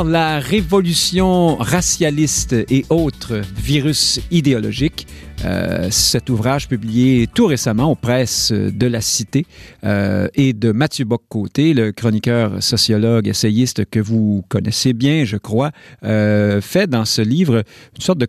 [0.00, 5.06] La révolution racialiste et autres virus idéologiques,
[5.44, 9.46] euh, cet ouvrage publié tout récemment aux presses de la Cité
[9.84, 15.72] euh, et de Mathieu Bock-Côté, le chroniqueur, sociologue, essayiste que vous connaissez bien, je crois,
[16.04, 17.64] euh, fait dans ce livre
[17.96, 18.26] une sorte de,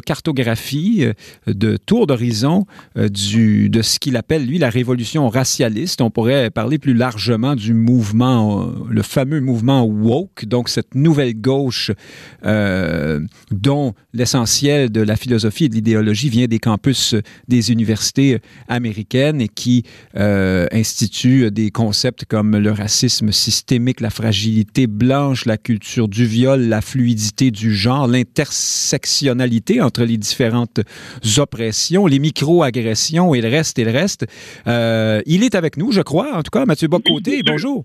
[0.00, 1.06] cartographie,
[1.46, 6.00] de tour d'horizon du de ce qu'il appelle, lui, la révolution racialiste.
[6.00, 11.90] On pourrait parler plus largement du mouvement, le fameux mouvement woke, donc cette nouvelle gauche
[12.42, 17.14] dont l'essentiel de la philosophie et de l'idéologie vient des campus
[17.48, 19.84] des universités américaines et qui
[20.16, 26.62] euh, institue des concepts comme le racisme systémique, la fragilité blanche, la culture du viol,
[26.62, 30.80] la fluidité du genre, l'intersectionnalité entre les différentes
[31.36, 34.26] oppressions, les micro-agressions et le reste et le reste.
[34.66, 37.84] Euh, il est avec nous, je crois, en tout cas, Mathieu Bocoté, bonjour.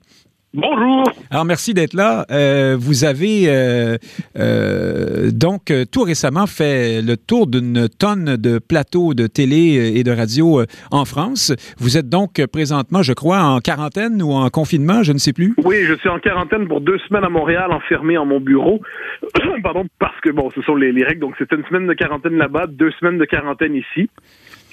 [0.54, 1.04] Bonjour.
[1.30, 2.26] Alors, merci d'être là.
[2.32, 3.98] Euh, vous avez euh,
[4.36, 10.12] euh, donc tout récemment fait le tour d'une tonne de plateaux de télé et de
[10.12, 11.54] radio en France.
[11.78, 15.54] Vous êtes donc présentement, je crois, en quarantaine ou en confinement, je ne sais plus.
[15.64, 18.82] Oui, je suis en quarantaine pour deux semaines à Montréal, enfermé en mon bureau.
[19.64, 21.22] Pardon, parce que, bon, ce sont les, les règles.
[21.22, 24.10] Donc, c'était une semaine de quarantaine là-bas, deux semaines de quarantaine ici.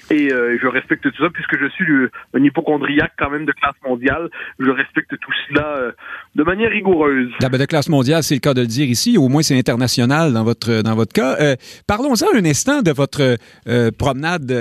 [0.09, 1.85] Et euh, je respecte tout ça puisque je suis
[2.33, 4.29] un hypochondriaque quand même de classe mondiale.
[4.59, 5.91] Je respecte tout cela euh,
[6.35, 7.29] de manière rigoureuse.
[7.41, 9.17] La de classe mondiale, c'est le cas de le dire ici.
[9.17, 11.37] Au moins, c'est international dans votre dans votre cas.
[11.39, 11.55] Euh,
[11.87, 14.53] Parlons-en un instant de votre euh, promenade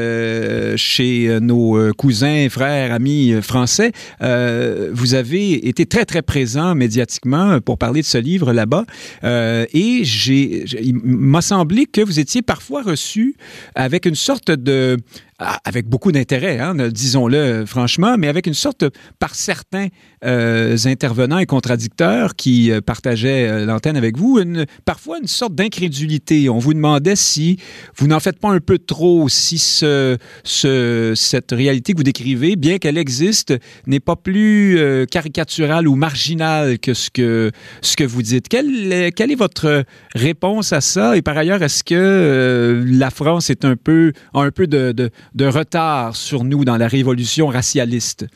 [0.76, 3.92] chez nos cousins, frères, amis français.
[4.20, 8.84] vous avez été très très présent médiatiquement pour parler de ce livre là-bas.
[9.22, 13.36] et j'ai, il m'a semblé que vous étiez parfois reçu
[13.74, 14.96] avec une sorte de
[15.35, 18.86] ah, avec beaucoup d'intérêt, hein, disons-le franchement, mais avec une sorte,
[19.18, 19.88] par certains
[20.24, 24.40] euh, intervenants et contradicteurs qui euh, partageaient euh, l'antenne avec vous,
[24.84, 26.48] parfois une sorte d'incrédulité.
[26.48, 27.58] On vous demandait si
[27.96, 32.56] vous n'en faites pas un peu trop, si ce, ce, cette réalité que vous décrivez,
[32.56, 33.54] bien qu'elle existe,
[33.86, 34.78] n'est pas plus
[35.10, 37.50] caricaturale ou marginale que ce que,
[37.82, 38.48] ce que vous dites.
[38.48, 41.16] Quelle est, votre réponse à ça?
[41.16, 45.46] Et par ailleurs, est-ce que la France est un peu, a un peu de de
[45.46, 48.26] retard sur nous dans la révolution racialiste?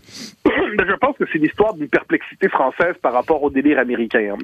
[0.76, 4.36] Ben, je pense que c'est l'histoire d'une perplexité française par rapport au délire américain.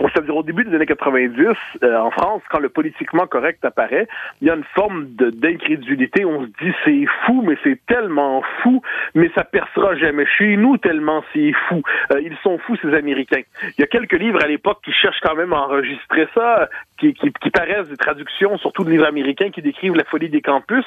[0.00, 4.08] C'est-à-dire au début des années 90, euh, en France, quand le politiquement correct apparaît,
[4.40, 6.24] il y a une forme d'incrédulité.
[6.24, 8.82] On se dit c'est fou, mais c'est tellement fou,
[9.14, 11.82] mais ça percera jamais chez nous tellement c'est fou.
[12.12, 13.42] Euh, ils sont fous ces Américains.
[13.62, 17.14] Il y a quelques livres à l'époque qui cherchent quand même à enregistrer ça, qui,
[17.14, 20.84] qui, qui, paraissent des traductions, surtout de livres américains qui décrivent la folie des campus.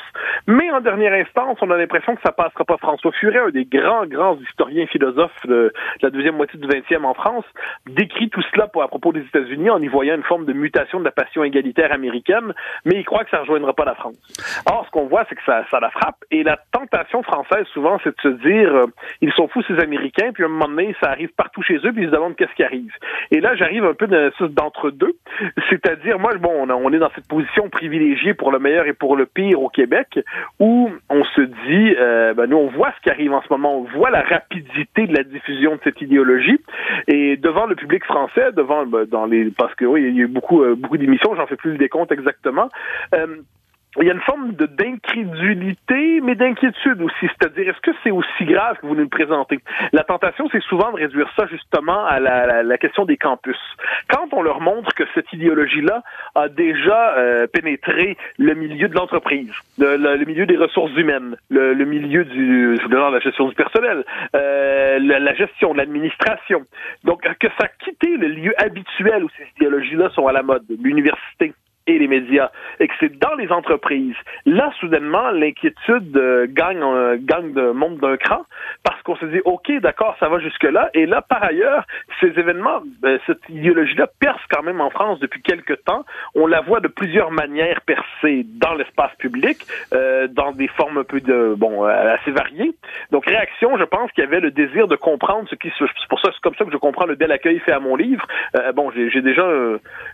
[0.48, 2.78] Mais en dernière instance, on a l'impression que ça passera pas.
[2.78, 7.14] François Furet, un des grands, grands historiens philosophes de, la deuxième moitié du 20e en
[7.14, 7.46] France,
[7.88, 11.00] décrit tout cela pour, à propos des États-Unis en y voyant une forme de mutation
[11.00, 12.54] de la passion égalitaire américaine,
[12.86, 14.18] mais il croit que ça ne rejoindra pas la France.
[14.66, 18.00] Or, ce qu'on voit, c'est que ça, ça, la frappe, et la tentation française, souvent,
[18.04, 18.86] c'est de se dire, euh,
[19.22, 21.92] ils sont fous, ces Américains, puis à un moment donné, ça arrive partout chez eux,
[21.94, 22.92] puis ils se demandent qu'est-ce qui arrive.
[23.32, 25.14] Et là, j'arrive un peu d'entre-deux,
[25.70, 29.26] c'est-à-dire, moi, bon, on, est dans cette position privilégiée pour le meilleur et pour le
[29.26, 30.20] pire au Québec,
[30.60, 33.78] où on se dit, euh, ben, nous, on voit ce qui arrive en ce moment,
[33.78, 36.60] on voit la rapidité de la diffusion de cette idéologie,
[37.08, 40.28] et devant le public français, devant dans les parce que oui, il y a eu
[40.28, 42.70] beaucoup euh, beaucoup d'émissions, j'en fais plus le décompte exactement.
[44.00, 47.28] Il y a une forme de d'incrédulité, mais d'inquiétude aussi.
[47.40, 49.60] C'est-à-dire, est-ce que c'est aussi grave que vous nous le présentez?
[49.92, 53.58] La tentation, c'est souvent de réduire ça justement à la, la, question des campus.
[54.08, 56.04] Quand on leur montre que cette idéologie-là
[56.36, 62.24] a déjà euh, pénétré le milieu de l'entreprise, le, milieu des ressources humaines, le, milieu
[62.24, 64.04] du, je la gestion du personnel,
[64.36, 66.66] euh, la, la, gestion de l'administration,
[67.04, 70.64] donc que ça a quitté le lieu habituel où ces idéologies-là sont à la mode,
[70.82, 71.54] l'université,
[71.88, 74.16] et les médias, et que c'est dans les entreprises.
[74.46, 78.44] Là, soudainement, l'inquiétude euh, gagne, euh, gagne de monte d'un cran
[78.84, 80.90] parce qu'on se dit, OK, d'accord, ça va jusque-là.
[80.94, 81.86] Et là, par ailleurs,
[82.20, 86.04] ces événements, ben, cette idéologie-là perce quand même en France depuis quelque temps.
[86.36, 89.58] On la voit de plusieurs manières percer dans l'espace public,
[89.94, 92.76] euh, dans des formes un peu de, bon, assez variées.
[93.12, 96.10] Donc, réaction, je pense qu'il y avait le désir de comprendre ce qui se, c'est
[96.10, 98.26] pour ça, c'est comme ça que je comprends le bel accueil fait à mon livre.
[98.76, 99.48] bon, j'ai, j'ai déjà,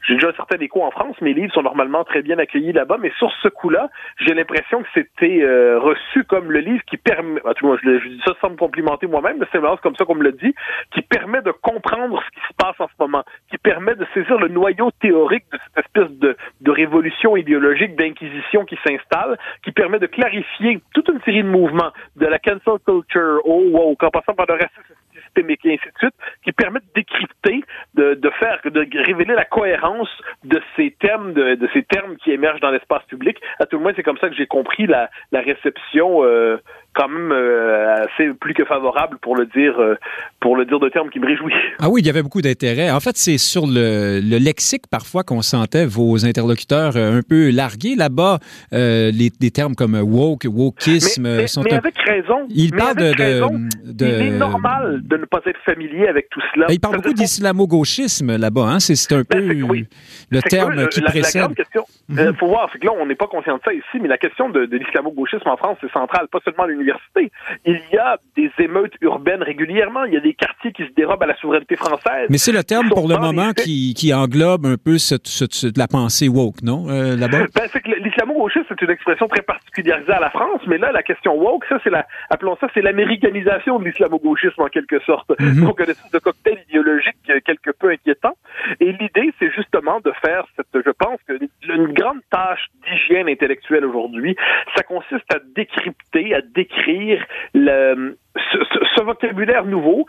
[0.07, 1.15] j'ai déjà un certain écho en France.
[1.21, 4.89] Mes livres sont normalement très bien accueillis là-bas, mais sur ce coup-là, j'ai l'impression que
[4.93, 8.51] c'était euh, reçu comme le livre qui permet, en tout cas, je, dis ça sans
[8.51, 10.53] me complimenter moi-même, mais c'est comme ça qu'on me le dit,
[10.91, 14.37] qui permet de comprendre ce qui se passe en ce moment, qui permet de saisir
[14.37, 19.99] le noyau théorique de cette espèce de, de révolution idéologique, d'inquisition qui s'installe, qui permet
[19.99, 24.33] de clarifier toute une série de mouvements, de la cancel culture au woke, en passant
[24.33, 24.93] par le racisme
[25.35, 30.09] et ainsi de suite, qui permettent décrypter, de, de faire, de révéler la cohérence
[30.43, 33.37] de ces termes, de, de ces termes qui émergent dans l'espace public.
[33.59, 36.57] À tout le moins, c'est comme ça que j'ai compris la, la réception euh,
[36.93, 39.95] quand même euh, assez plus que favorable pour le dire euh,
[40.39, 41.53] pour le dire de termes qui me réjouit.
[41.79, 42.91] Ah oui, il y avait beaucoup d'intérêt.
[42.91, 47.49] En fait, c'est sur le, le, lexique parfois qu'on sentait vos interlocuteurs euh, un peu
[47.49, 48.39] largués là-bas.
[48.73, 51.63] Euh, les, des termes comme woke, wokisme mais, mais, sont.
[51.63, 52.45] Mais avec raison.
[52.49, 53.49] Il parle de, raison,
[53.85, 56.67] de, Il est normal de ne pas être familier avec tout cela.
[56.69, 58.67] il parle beaucoup d'islamo-gauchisme là-bas.
[58.67, 58.79] Hein?
[58.79, 59.85] C'est un ben, peu oui.
[60.29, 61.35] le terme quoi, qui la, précède.
[61.35, 62.35] La grande question, il mm -hmm.
[62.37, 64.49] faut voir, c'est que là, on n'est pas conscient de ça ici, mais la question
[64.49, 66.27] de, de l'islamo-gauchisme en France, c'est central.
[66.31, 67.31] Pas seulement à universités.
[67.65, 70.03] Il y a des émeutes urbaines régulièrement.
[70.05, 72.27] Il y a des quartiers qui se dérobent à la souveraineté française.
[72.29, 75.87] Mais c'est le terme pour le moment qui, qui, englobe un peu cette, cette, la
[75.87, 77.45] pensée woke, non, euh, là-bas?
[77.55, 81.03] Ben, c'est que l'islamo-gauchisme, c'est une expression très particulière à la France, mais là, la
[81.03, 85.29] question woke, ça, c'est la, appelons ça, c'est l'américanisation de l'islamo-gauchisme en quelque sorte.
[85.31, 85.63] Mm-hmm.
[85.63, 87.15] Donc, une espèce de cocktail idéologique
[87.45, 88.33] quelque peu inquiétant.
[88.79, 91.33] Et l'idée, c'est justement de faire cette, je pense que
[91.69, 94.35] une grande tâche d'hygiène intellectuelle aujourd'hui,
[94.75, 96.41] ça consiste à décrypter, à
[96.75, 100.05] décrire le, ce, vocabulaire nouveau,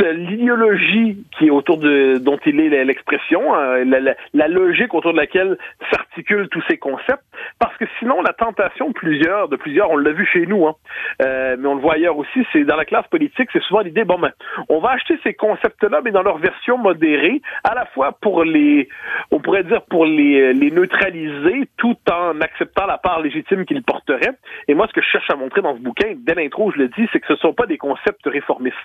[0.00, 5.58] l'idéologie qui est autour de dont il est l'expression, hein, la, logique autour de laquelle
[5.90, 7.24] s'articulent tous ces concepts,
[7.58, 10.74] parce que sinon la tentation de plusieurs, de plusieurs, on l'a vu chez nous, hein,
[11.22, 14.04] euh, mais on le voit ailleurs aussi, c'est dans la classe politique, c'est souvent l'idée,
[14.04, 14.32] bon ben,
[14.68, 18.88] on va acheter ces concepts-là, mais dans leur version modérée, à la fois pour les,
[19.30, 24.36] on pourrait dire pour les, les neutraliser, tout en acceptant la part légitime qu'ils porteraient.
[24.68, 26.88] Et moi, ce que je cherche à montrer dans ce bouquin, dès l'intro, je le
[26.88, 28.76] dis, c'est que ce sont pas des concepts réformistes.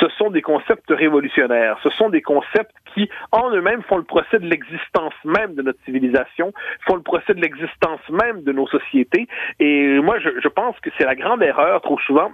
[0.00, 1.78] Ce sont des concepts révolutionnaires.
[1.82, 5.82] Ce sont des concepts qui, en eux-mêmes, font le procès de l'existence même de notre
[5.84, 6.52] civilisation,
[6.86, 9.28] font le procès de l'existence même de nos sociétés.
[9.58, 12.30] Et moi, je, je pense que c'est la grande erreur, trop souvent,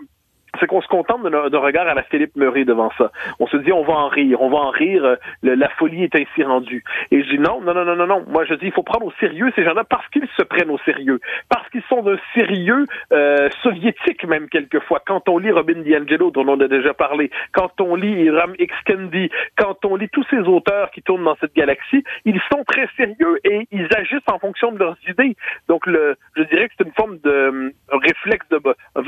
[0.61, 3.11] c'est qu'on se contente d'un regard à la Philippe Murray devant ça.
[3.41, 6.15] On se dit, on va en rire, on va en rire, euh, la folie est
[6.15, 6.85] ainsi rendue.
[7.11, 8.25] Et je dis non, non, non, non, non, non.
[8.29, 10.79] Moi, je dis, il faut prendre au sérieux ces gens-là parce qu'ils se prennent au
[10.79, 15.01] sérieux, parce qu'ils sont d'un sérieux euh, soviétique même quelquefois.
[15.07, 18.75] Quand on lit Robin DiAngelo, dont on a déjà parlé, quand on lit Iram X.
[18.85, 22.89] Kendi, quand on lit tous ces auteurs qui tournent dans cette galaxie, ils sont très
[22.97, 25.37] sérieux et ils agissent en fonction de leurs idées.
[25.69, 28.61] Donc, le, je dirais que c'est une forme de euh, réflexe, de,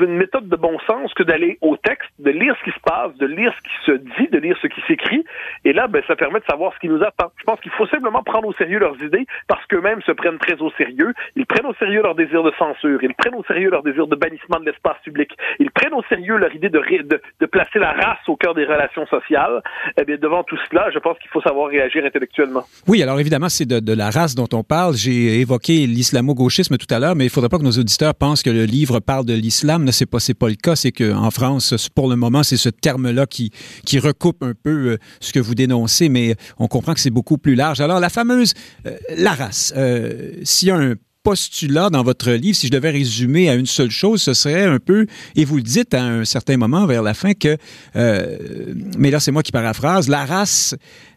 [0.04, 2.82] une méthode de bon sens que d'aller aller au texte, de lire ce qui se
[2.84, 5.24] passe, de lire ce qui se dit, de lire ce qui s'écrit.
[5.64, 7.30] Et là, ben, ça permet de savoir ce qui nous attend.
[7.38, 10.60] Je pense qu'il faut simplement prendre au sérieux leurs idées parce qu'eux-mêmes se prennent très
[10.60, 11.14] au sérieux.
[11.36, 12.98] Ils prennent au sérieux leur désir de censure.
[13.02, 15.30] Ils prennent au sérieux leur désir de bannissement de l'espace public.
[15.60, 16.80] Ils prennent au sérieux leur idée de,
[17.40, 19.62] de, placer la race au cœur des relations sociales.
[20.00, 22.64] Eh bien, devant tout cela, je pense qu'il faut savoir réagir intellectuellement.
[22.86, 24.94] Oui, alors évidemment, c'est de, la race dont on parle.
[24.94, 28.50] J'ai évoqué l'islamo-gauchisme tout à l'heure, mais il faudrait pas que nos auditeurs pensent que
[28.50, 29.90] le livre parle de l'islam.
[29.90, 30.76] Ce n'est pas, pas le cas.
[30.76, 33.50] C'est que en France, pour le moment, c'est ce terme-là qui,
[33.84, 37.38] qui recoupe un peu euh, ce que vous dénoncez, mais on comprend que c'est beaucoup
[37.38, 37.80] plus large.
[37.80, 38.54] Alors, la fameuse,
[38.86, 42.90] euh, la race, euh, s'il y a un postulat dans votre livre, si je devais
[42.90, 46.24] résumer à une seule chose, ce serait un peu, et vous le dites à un
[46.24, 47.58] certain moment vers la fin, que,
[47.94, 50.74] mais là c'est moi qui paraphrase, la race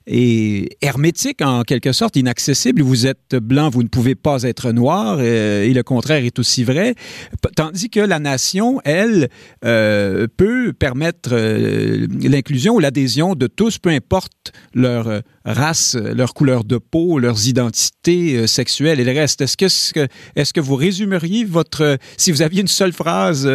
[0.07, 2.81] est hermétique en quelque sorte, inaccessible.
[2.81, 6.63] Vous êtes blanc, vous ne pouvez pas être noir, euh, et le contraire est aussi
[6.63, 6.95] vrai.
[7.55, 9.29] Tandis que la nation, elle,
[9.65, 16.63] euh, peut permettre euh, l'inclusion ou l'adhésion de tous, peu importe leur race, leur couleur
[16.63, 19.41] de peau, leurs identités sexuelles et le reste.
[19.41, 23.47] Est-ce que, est-ce que vous résumeriez votre, si vous aviez une seule phrase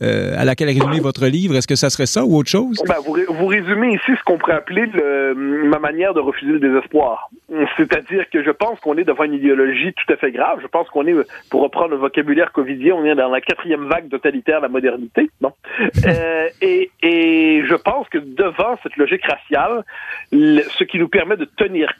[0.00, 2.76] à laquelle résumer votre livre, est-ce que ça serait ça ou autre chose?
[2.86, 5.34] Ben, vous, vous, résumez ici ce qu'on pourrait appeler le,
[5.68, 7.30] ma manière de refuser le désespoir.
[7.76, 10.58] C'est-à-dire que je pense qu'on est devant une idéologie tout à fait grave.
[10.60, 11.14] Je pense qu'on est,
[11.50, 15.30] pour reprendre le vocabulaire covidien, on est dans la quatrième vague totalitaire de la modernité.
[15.40, 15.52] Bon.
[16.06, 19.84] Euh, et, et je pense que devant cette logique raciale,
[20.32, 21.92] ce qui nous permet de tenir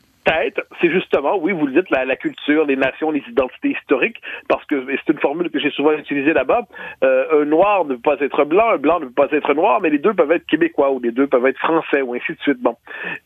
[0.80, 4.84] c'est justement, oui, vous le dites, la, culture, les nations, les identités historiques, parce que
[4.88, 6.62] c'est une formule que j'ai souvent utilisée là-bas.
[7.04, 9.80] Euh, un noir ne peut pas être blanc, un blanc ne peut pas être noir,
[9.80, 12.40] mais les deux peuvent être québécois ou les deux peuvent être français ou ainsi de
[12.40, 12.60] suite.
[12.60, 12.76] Bon,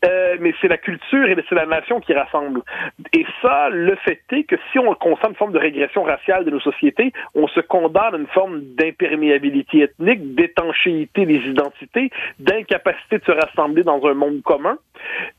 [0.04, 2.62] euh, mais c'est la culture et c'est la nation qui rassemble.
[3.12, 6.50] Et ça, le fait est que si on constate une forme de régression raciale de
[6.50, 13.24] nos sociétés, on se condamne à une forme d'imperméabilité ethnique, d'étanchéité des identités, d'incapacité de
[13.24, 14.78] se rassembler dans un monde commun.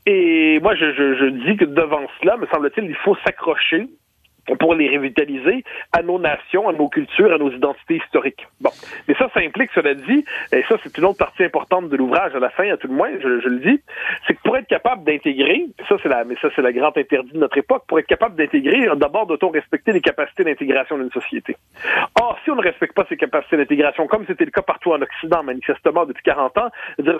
[0.06, 3.88] Et moi, je, dis que devant cela, me semble-t-il, il faut s'accrocher
[4.58, 8.46] pour les revitaliser à nos nations, à nos cultures, à nos identités historiques.
[8.60, 8.70] Bon,
[9.08, 12.34] mais ça, ça implique, cela dit, et ça, c'est une autre partie importante de l'ouvrage
[12.34, 13.80] à la fin, à tout le moins, je, le dis,
[14.26, 17.32] c'est que pour être capable d'intégrer, ça c'est la, mais ça c'est la grande interdit
[17.32, 21.56] de notre époque, pour être capable d'intégrer, d'abord doit-on respecter les capacités d'intégration d'une société.
[22.20, 25.00] Or, si on ne respecte pas ces capacités d'intégration, comme c'était le cas partout en
[25.00, 26.68] Occident, manifestement depuis 40 ans,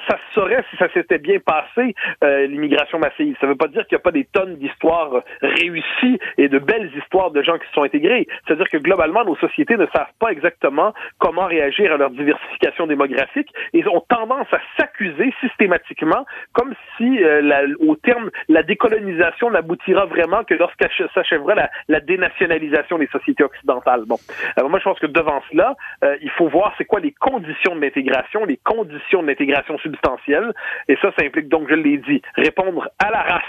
[0.09, 3.37] ça saurait si ça s'était bien passé euh, l'immigration massive.
[3.41, 6.59] Ça ne veut pas dire qu'il n'y a pas des tonnes d'histoires réussies et de
[6.59, 8.27] belles histoires de gens qui sont intégrés.
[8.47, 13.49] C'est-à-dire que globalement, nos sociétés ne savent pas exactement comment réagir à leur diversification démographique
[13.73, 20.45] et ont tendance à s'accuser systématiquement comme si, euh, au terme, la décolonisation n'aboutira vraiment
[20.45, 24.05] que lorsqu'elle s'achèvera la, la, dénationalisation des sociétés occidentales.
[24.07, 24.17] Bon,
[24.57, 27.77] alors moi je pense que devant cela, euh, il faut voir c'est quoi les conditions
[27.77, 30.53] de l'intégration, les conditions de l'intégration substantielle,
[30.89, 33.43] et ça, ça implique donc, je l'ai dit, répondre à la race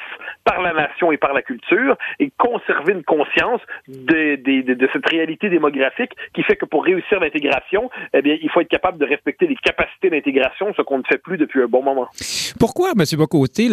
[0.43, 3.55] par la nation et par la culture et conserver une conscience
[3.88, 8.70] de, cette réalité démographique qui fait que pour réussir l'intégration, eh bien, il faut être
[8.70, 12.08] capable de respecter les capacités d'intégration, ce qu'on ne fait plus depuis un bon moment.
[12.60, 13.03] Pourquoi, M.
[13.18, 13.70] Bocoté,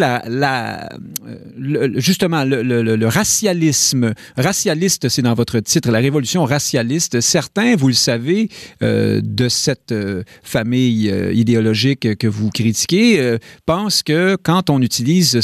[1.95, 8.49] justement, le, racialisme, racialiste, c'est dans votre titre, la révolution racialiste, certains, vous le savez,
[8.81, 15.39] euh, de cette euh, famille euh, idéologique que vous critiquez, pensent que quand on utilise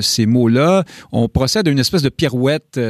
[0.00, 2.80] ces mots-là, on procède à une espèce de pirouette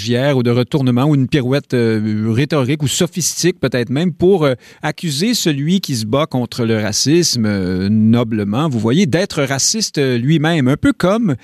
[0.00, 4.48] langagière ou de retournement ou une pirouette rhétorique ou sophistique peut-être même pour
[4.82, 10.76] accuser celui qui se bat contre le racisme noblement, vous voyez, d'être raciste lui-même, un
[10.76, 11.36] peu comme,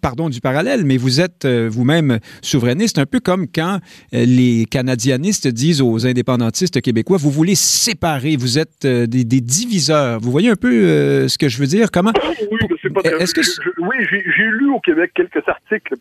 [0.00, 3.78] pardon du parallèle, mais vous êtes vous-même souverainiste, un peu comme quand
[4.12, 10.20] les canadianistes disent aux indépendantistes québécois, vous voulez séparer, vous êtes des, des, diviseurs.
[10.20, 11.90] Vous voyez un peu ce que je veux dire?
[11.90, 12.12] Comment?
[12.50, 12.58] Oui,
[12.94, 13.08] pas que...
[13.10, 15.94] oui j'ai lu au Québec quelques articles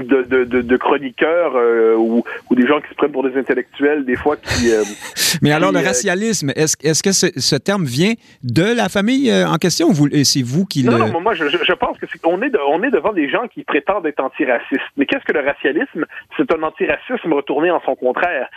[0.00, 4.04] de, de, de, chroniqueurs euh, ou, ou, des gens qui se prennent pour des intellectuels,
[4.04, 4.72] des fois qui.
[4.72, 4.82] Euh,
[5.42, 9.32] Mais alors, le euh, racialisme, est-ce est que ce, ce, terme vient de la famille
[9.32, 10.98] en question ou c'est vous qui non, le.
[11.12, 13.64] Non, moi, je, je pense que est, on, est on est devant des gens qui
[13.64, 14.80] prétendent être antiracistes.
[14.96, 16.04] Mais qu'est-ce que le racialisme?
[16.36, 18.48] C'est un antiracisme retourné en son contraire.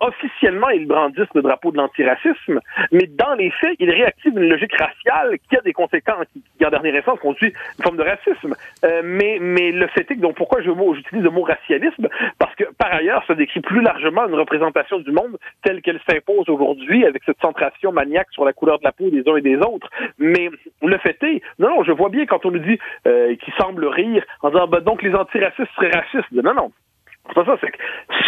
[0.00, 2.60] Officiellement, ils brandissent le drapeau de l'antiracisme,
[2.92, 6.70] mais dans les faits, ils réactivent une logique raciale qui a des conséquences, qui, en
[6.70, 8.54] dernière instance, conduit une forme de racisme.
[9.04, 10.60] mais, mais le fait est que, donc, pourquoi
[10.94, 12.08] j'utilise le mot racialisme
[12.38, 16.48] parce que, par ailleurs, ça décrit plus largement une représentation du monde telle qu'elle s'impose
[16.48, 19.56] aujourd'hui avec cette centration maniaque sur la couleur de la peau des uns et des
[19.56, 19.88] autres.
[20.18, 20.50] Mais
[20.82, 23.86] le fait est, non, non, je vois bien quand on nous dit euh, qui semble
[23.86, 26.32] rire en disant, ben, donc les antiracistes seraient racistes.
[26.32, 26.70] Non, non.
[27.28, 27.78] C'est pas ça, c'est que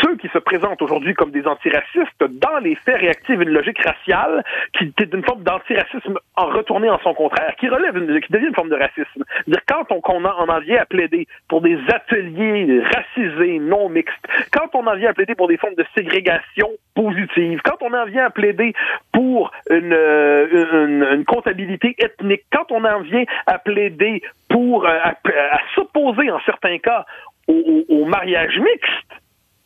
[0.03, 4.45] ceux qui se présentent aujourd'hui comme des antiracistes, dans les faits, réactivent une logique raciale
[4.77, 8.49] qui est une forme d'antiracisme en retourné en son contraire, qui relève, une, qui devient
[8.49, 9.25] une forme de racisme.
[9.47, 14.87] dire quand on, en, vient à plaider pour des ateliers racisés, non mixtes, quand on
[14.87, 18.31] en vient à plaider pour des formes de ségrégation positive, quand on en vient à
[18.31, 18.73] plaider
[19.13, 25.59] pour une, une, une comptabilité ethnique, quand on en vient à plaider pour euh, à
[25.75, 27.05] s'opposer en certains cas
[27.49, 29.23] au, mariage mixte,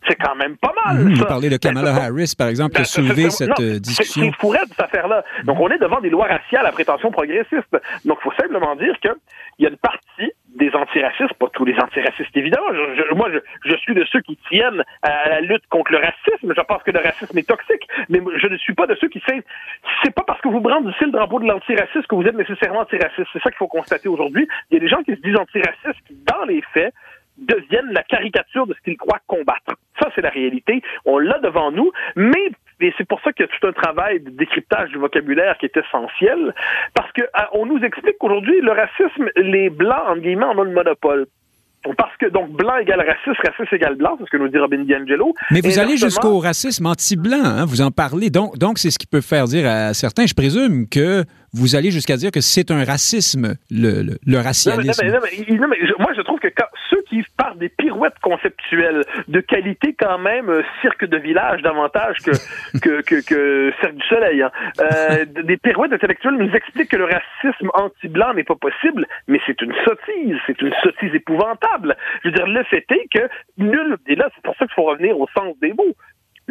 [0.09, 0.99] c'est quand même pas mal.
[0.99, 4.23] Mmh, vous parlez de Kamala Harris, par exemple, qui a ben, soulevé cette euh, discussion.
[4.23, 5.25] C'est fourré cette affaire-là.
[5.45, 7.77] Donc, on est devant des lois raciales à prétention progressiste.
[8.05, 9.13] Donc, il faut simplement dire qu'il
[9.61, 12.67] y a une partie des antiracistes, pas tous les antiracistes évidemment.
[13.15, 13.29] moi,
[13.65, 16.53] je, suis de ceux qui tiennent à la lutte contre le racisme.
[16.55, 19.23] Je pense que le racisme est toxique, mais je ne suis pas de ceux qui
[19.27, 19.43] savent.
[20.03, 23.29] C'est pas parce que vous brandissez le drapeau de l'antiracisme que vous êtes nécessairement antiraciste.
[23.33, 24.47] C'est ça qu'il faut constater aujourd'hui.
[24.71, 26.93] Il y a des gens qui se disent antiracistes qui, dans les faits,
[27.47, 29.75] deviennent la caricature de ce qu'ils croient combattre.
[30.01, 30.83] Ça, c'est la réalité.
[31.05, 32.51] On l'a devant nous, mais
[32.83, 35.67] et c'est pour ça qu'il y a tout un travail de décryptage du vocabulaire qui
[35.67, 36.53] est essentiel,
[36.95, 40.65] parce que ah, on nous explique qu'aujourd'hui, le racisme, les blancs, en guillemets, en ont
[40.65, 41.27] le monopole.
[41.97, 44.85] Parce que donc blanc égale raciste, raciste égale blanc, c'est ce que nous dit Robin
[44.85, 45.35] DiAngelo.
[45.51, 48.31] Mais vous allez jusqu'au racisme anti-blanc, hein, vous en parlez.
[48.31, 51.25] Donc, donc c'est ce qui peut faire dire à certains, je présume, que
[51.55, 55.07] vous allez jusqu'à dire que c'est un racisme, le, le, racialisme.
[55.07, 56.49] Non, mais, non, mais, moi, je trouve que
[56.89, 62.17] ceux qui parlent des pirouettes conceptuelles de qualité quand même euh, cirque de village davantage
[62.25, 62.31] que
[62.81, 64.51] que, que, que cercle du soleil, hein.
[64.81, 69.61] euh, des pirouettes intellectuelles nous expliquent que le racisme anti-blanc n'est pas possible, mais c'est
[69.61, 71.97] une sottise, c'est une sottise épouvantable.
[72.25, 73.29] Je veux dire, le fait est que
[73.59, 75.95] nul, et là, c'est pour ça qu'il faut revenir au sens des mots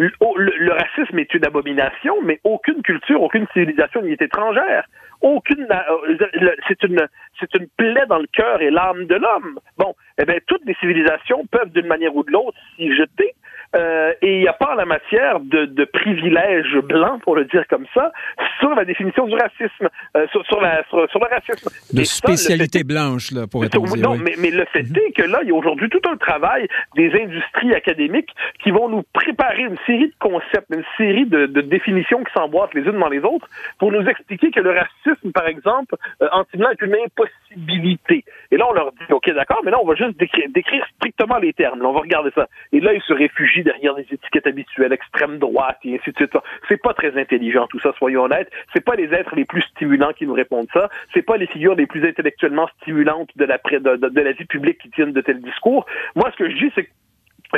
[0.02, 4.86] le, racisme est une abomination, mais aucune culture, aucune civilisation n'y est étrangère.
[5.22, 7.08] Aucune, euh, c'est une,
[7.42, 9.60] c'est une plaie dans le cœur et l'âme de l'homme.
[9.78, 13.36] Bon, eh bien, toutes les civilisations peuvent d'une manière ou de l'autre s'y jeter
[13.76, 17.46] euh, et il n'y a pas en la matière de, de privilèges blancs, pour le
[17.46, 18.12] dire comme ça,
[18.60, 19.88] sur la définition du racisme,
[20.18, 21.70] euh, sur, sur, la, sur, le racisme.
[21.94, 24.10] De spécialité blanche, là, pour être dire.
[24.10, 24.98] Non, mais, mais, le fait mhm.
[25.08, 28.32] est que là, il y a aujourd'hui tout un travail des industries académiques
[28.62, 32.74] qui vont nous préparer une série de concepts, une série de, de définitions qui s'emboîtent
[32.74, 33.48] les unes dans les autres
[33.80, 37.31] pour nous expliquer que le racisme, par exemple, euh, anti-blanc est une impossibilité.
[38.52, 41.38] Et là, on leur dit, OK, d'accord, mais là, on va juste décrire, décrire strictement
[41.38, 41.82] les termes.
[41.82, 42.48] Là, on va regarder ça.
[42.72, 46.38] Et là, ils se réfugient derrière les étiquettes habituelles, extrême droite et ainsi de suite.
[46.70, 48.50] C'est pas très intelligent tout ça, soyons honnêtes.
[48.74, 50.90] C'est pas les êtres les plus stimulants qui nous répondent ça.
[51.14, 54.80] C'est pas les figures les plus intellectuellement stimulantes de la, de, de, la vie publique
[54.80, 55.86] qui tiennent de tels discours.
[56.16, 56.90] Moi, ce que je dis, c'est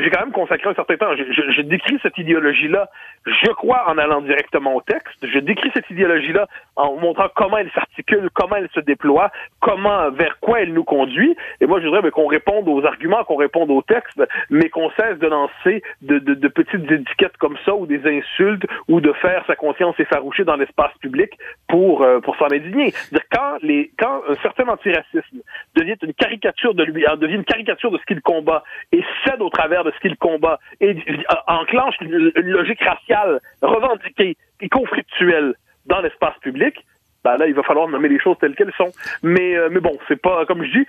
[0.01, 1.15] j'ai quand même consacré un certain temps.
[1.15, 2.89] Je, je, décris cette idéologie-là,
[3.25, 5.17] je crois, en allant directement au texte.
[5.21, 10.39] Je décris cette idéologie-là en montrant comment elle s'articule, comment elle se déploie, comment, vers
[10.39, 11.35] quoi elle nous conduit.
[11.61, 15.19] Et moi, je voudrais qu'on réponde aux arguments, qu'on réponde aux textes, mais qu'on cesse
[15.19, 19.43] de lancer de, de, de, petites étiquettes comme ça ou des insultes ou de faire
[19.47, 21.31] sa conscience effarouchée dans l'espace public
[21.67, 22.93] pour, euh, pour s'en indigner.
[23.31, 25.41] quand, les, quand un certain antiracisme
[25.75, 29.49] devient une caricature de lui, devient une caricature de ce qu'il combat et cède au
[29.49, 35.55] travers de ce qu'il combat et euh, enclenche une, logique raciale revendiquée et conflictuelle
[35.85, 36.75] dans l'espace public,
[37.23, 38.91] ben là, il va falloir nommer les choses telles qu'elles sont.
[39.21, 40.85] Mais, euh, mais bon, c'est pas, comme je dis,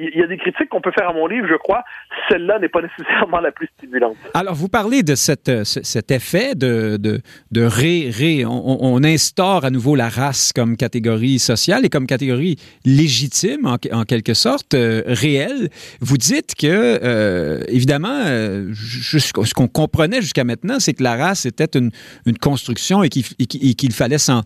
[0.00, 1.84] il y a des critiques qu'on peut faire à mon livre, je crois.
[2.28, 4.16] Celle-là n'est pas nécessairement la plus stimulante.
[4.34, 7.20] Alors, vous parlez de cette, euh, cet effet de, de,
[7.52, 8.44] de ré, ré.
[8.46, 14.34] On, instaure à nouveau la race comme catégorie sociale et comme catégorie légitime, en, quelque
[14.34, 15.68] sorte, euh, réelle.
[16.00, 21.90] Vous dites que, évidemment, ce qu'on comprenait jusqu'à maintenant, c'est que la race était une,
[22.24, 24.42] une construction et qu'il fallait s'en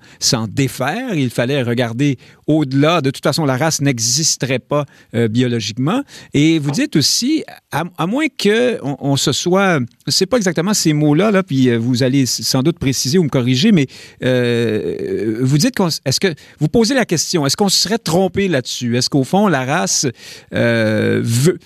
[0.49, 1.15] défaire.
[1.31, 3.01] Il fallait regarder au-delà.
[3.01, 6.03] De toute façon, la race n'existerait pas euh, biologiquement.
[6.35, 9.79] Et vous dites aussi, à, moins que on, se soit,
[10.09, 13.29] c'est pas exactement ces mots-là, là, puis euh, vous allez sans doute préciser ou me
[13.29, 13.87] corriger, mais
[14.25, 15.75] euh, vous dites,
[16.05, 18.97] est-ce que vous posez la question, est-ce qu'on se serait trompé là-dessus?
[18.97, 20.07] Est-ce qu'au fond la race
[20.51, 21.59] veut,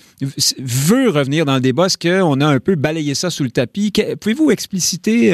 [0.59, 1.87] veut revenir dans le débat?
[1.87, 3.91] Est-ce qu'on a un peu balayé ça sous le tapis?
[4.21, 5.29] Pouvez-vous expliciter,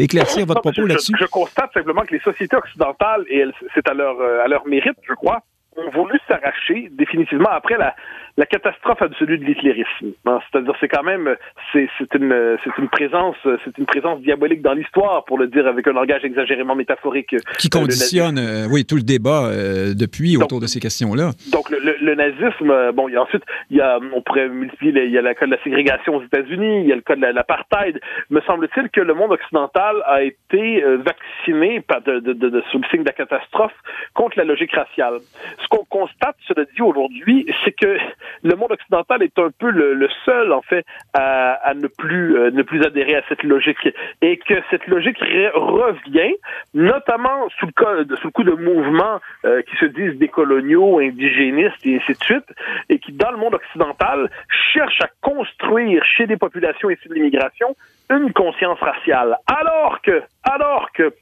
[0.00, 1.12] éclaircir votre propos là-dessus?
[1.18, 4.66] je, constate simplement que les sociétés occidentales et elles c'est à leur, euh, à leur
[4.66, 5.42] mérite, je crois,
[5.76, 7.94] ont voulu s'arracher définitivement après la,
[8.36, 10.12] la catastrophe absolue de l'hitlérisme.
[10.24, 11.36] C'est-à-dire, c'est quand même,
[11.72, 15.86] c'est une, c'est une présence, c'est une présence diabolique dans l'histoire, pour le dire avec
[15.86, 17.36] un langage exagérément métaphorique.
[17.58, 21.30] Qui conditionne, euh, oui, tout le débat euh, depuis autour de ces questions-là.
[21.52, 24.48] Donc, le, le, nazisme, euh, bon, il y a ensuite, il y a, on pourrait
[24.48, 27.02] multiplier, il y a le cas de la ségrégation aux États-Unis, il y a le
[27.02, 28.00] cas de l'apartheid.
[28.30, 32.84] Me semble-t-il que le monde occidental a été vacciné par de, de, de, sous le
[32.90, 33.74] signe de la catastrophe
[34.14, 35.18] contre la logique raciale.
[35.62, 37.96] Ce qu'on constate, cela dit aujourd'hui, c'est que
[38.42, 42.62] le monde occidental est un peu le, seul, en fait, à, ne plus euh, ne
[42.62, 43.88] plus adhérer à cette logique
[44.22, 45.18] et que cette logique
[45.54, 46.34] revient,
[46.74, 51.96] notamment sous le, sous le coup de mouvements euh, qui se disent décoloniaux, indigénistes et
[51.96, 52.52] ainsi de suite,
[52.88, 54.30] et qui, dans le monde occidental,
[54.72, 57.76] cherchent à construire chez des populations issues de l'immigration
[58.10, 59.36] une conscience raciale.
[59.46, 61.12] Alors que, alors que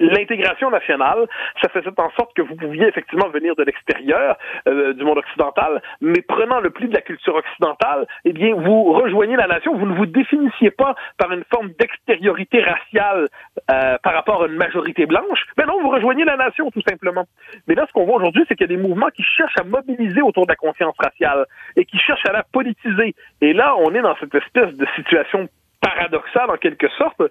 [0.00, 1.26] l'intégration nationale,
[1.60, 4.36] ça faisait en sorte que vous pouviez effectivement venir de l'extérieur
[4.68, 8.92] euh, du monde occidental, mais prenant le pli de la culture occidentale, eh bien, vous
[8.92, 13.28] rejoignez la nation, vous ne vous définissiez pas par une forme d'extériorité raciale
[13.70, 17.24] euh, par rapport à une majorité blanche, mais non, vous rejoignez la nation tout simplement.
[17.66, 19.64] Mais là, ce qu'on voit aujourd'hui, c'est qu'il y a des mouvements qui cherchent à
[19.64, 21.46] mobiliser autour de la conscience raciale
[21.76, 23.14] et qui cherchent à la politiser.
[23.40, 25.48] Et là, on est dans cette espèce de situation
[25.80, 27.22] paradoxal en quelque sorte,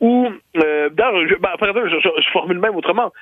[0.00, 3.12] où, euh, je, ben, par exemple, je, je, formule même autrement,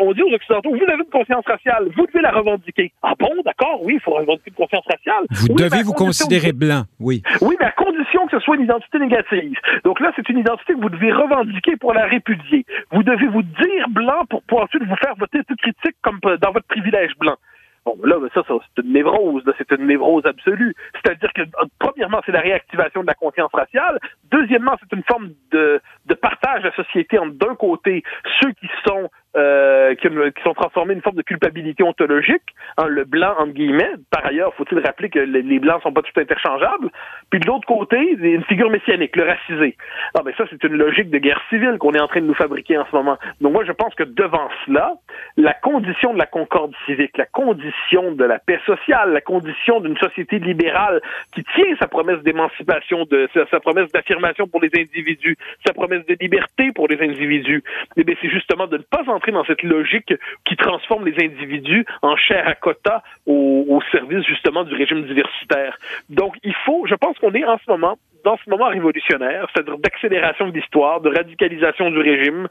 [0.00, 2.92] on dit aux Occidentaux, vous avez une conscience raciale, vous devez la revendiquer.
[3.02, 5.24] Ah bon, d'accord, oui, il faut revendiquer une conscience raciale.
[5.30, 7.22] Vous devez vous considérer blanc, oui.
[7.40, 9.58] Oui, mais à condition que ce soit une identité négative.
[9.84, 12.64] Donc là, c'est une identité que vous devez revendiquer pour la répudier.
[12.90, 16.52] Vous devez vous dire blanc pour pouvoir ensuite vous faire voter toute critique comme dans
[16.52, 17.36] votre privilège blanc.
[17.84, 20.74] Bon, là, ça, ça c'est une névrose, c'est une névrose absolue.
[20.94, 21.42] C'est-à-dire que,
[21.78, 23.98] premièrement, c'est la réactivation de la conscience raciale.
[24.30, 28.04] Deuxièmement, c'est une forme de, de partage de la société entre, d'un côté,
[28.40, 30.08] ceux qui sont euh, qui,
[30.44, 32.42] sont transformés une forme de culpabilité ontologique,
[32.76, 33.92] hein, le blanc entre guillemets.
[34.10, 36.90] Par ailleurs, faut-il rappeler que les, blancs sont pas tout interchangeables.
[37.30, 39.76] Puis de l'autre côté, une figure messianique, le racisé.
[40.14, 42.34] Ah ben ça, c'est une logique de guerre civile qu'on est en train de nous
[42.34, 43.16] fabriquer en ce moment.
[43.40, 44.94] Donc moi, je pense que devant cela,
[45.36, 49.96] la condition de la concorde civique, la condition de la paix sociale, la condition d'une
[49.96, 51.00] société libérale
[51.34, 56.04] qui tient sa promesse d'émancipation, de sa, sa promesse d'affirmation pour les individus, sa promesse
[56.06, 57.62] de liberté pour les individus,
[57.96, 60.12] eh bien, c'est justement de ne pas dans cette logique
[60.44, 65.76] qui transforme les individus en chair à quota au, service justement du régime diversitaire.
[66.08, 69.78] Donc, il faut, je pense qu'on est en ce moment dans ce moment révolutionnaire, c'est-à-dire
[69.78, 72.48] d'accélération de l'histoire, de radicalisation du régime,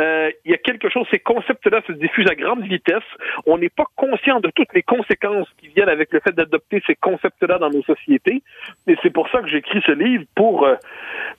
[0.00, 3.02] euh, il y a quelque chose, ces concepts-là se diffusent à grande vitesse.
[3.46, 6.94] On n'est pas conscient de toutes les conséquences qui viennent avec le fait d'adopter ces
[6.96, 8.42] concepts-là dans nos sociétés.
[8.86, 10.74] Et c'est pour ça que j'écris ce livre, pour, euh,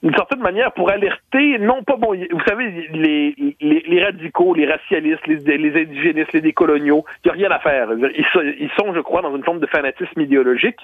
[0.01, 5.25] d'une certaine manière, pour alerter, non pas, bon, vous savez, les, les, les radicaux, racialistes,
[5.27, 7.89] les, les indigénistes, les décoloniaux, il n'y a rien à faire.
[7.93, 10.79] Ils sont, je crois, dans une forme de fanatisme idéologique.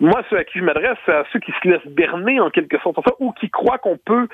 [0.00, 2.78] Moi, ceux à qui je m'adresse, c'est à ceux qui se laissent berner en quelque
[2.78, 4.28] sorte, ou qui croient qu'on peut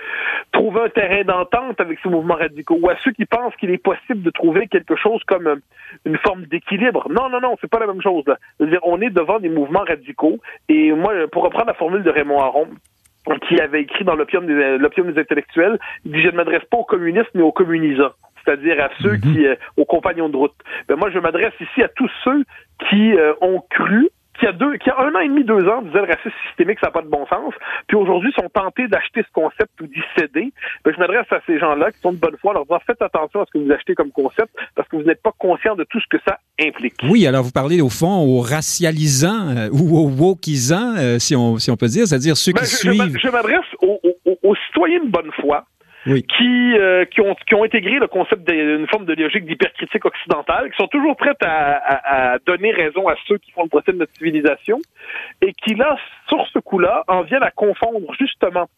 [0.53, 3.83] trouver un terrain d'entente avec ces mouvements radicaux, ou à ceux qui pensent qu'il est
[3.83, 5.57] possible de trouver quelque chose comme euh,
[6.05, 7.09] une forme d'équilibre.
[7.11, 8.25] Non, non, non, c'est pas la même chose.
[8.83, 10.39] On est devant des mouvements radicaux,
[10.69, 12.69] et moi, pour reprendre la formule de Raymond Aron,
[13.47, 16.85] qui avait écrit dans l'opium des, des intellectuels, il dit je ne m'adresse pas aux
[16.85, 18.13] communistes mais aux communisants
[18.49, 19.21] c'est-à-dire à ceux mhm.
[19.21, 20.55] qui, euh, aux compagnons de route.
[20.89, 22.45] Ben moi, je m'adresse ici à tous ceux
[22.89, 25.83] qui euh, ont cru qui a deux, qui a un an et demi, deux ans,
[25.83, 27.53] disaient le racisme systémique, ça n'a pas de bon sens,
[27.89, 30.53] puis aujourd'hui sont tentés d'acheter ce concept ou d'y céder.
[30.85, 33.43] Ben, je m'adresse à ces gens-là qui sont de bonne foi, leur disant faites attention
[33.43, 35.99] à ce que vous achetez comme concept, parce que vous n'êtes pas conscient de tout
[35.99, 36.95] ce que ça implique.
[37.11, 41.73] Oui, alors vous parlez au fond aux racialisants euh, ou aux wokisants, si, on, si
[41.73, 43.19] on peut dire, c'est-à-dire ceux ben, qui suivent.
[43.21, 45.65] Je m'adresse aux, aux, aux citoyens de bonne foi
[46.17, 50.71] qui, euh, qui, ont, qui ont intégré le concept d'une forme de logique d'hypercritique occidentale,
[50.71, 53.99] qui sont toujours prêtes à, à, donner raison à ceux qui font le procès de
[53.99, 54.79] notre civilisation,
[55.43, 55.97] et qui, là,
[56.29, 58.69] sur ce coup-là, en viennent à confondre justement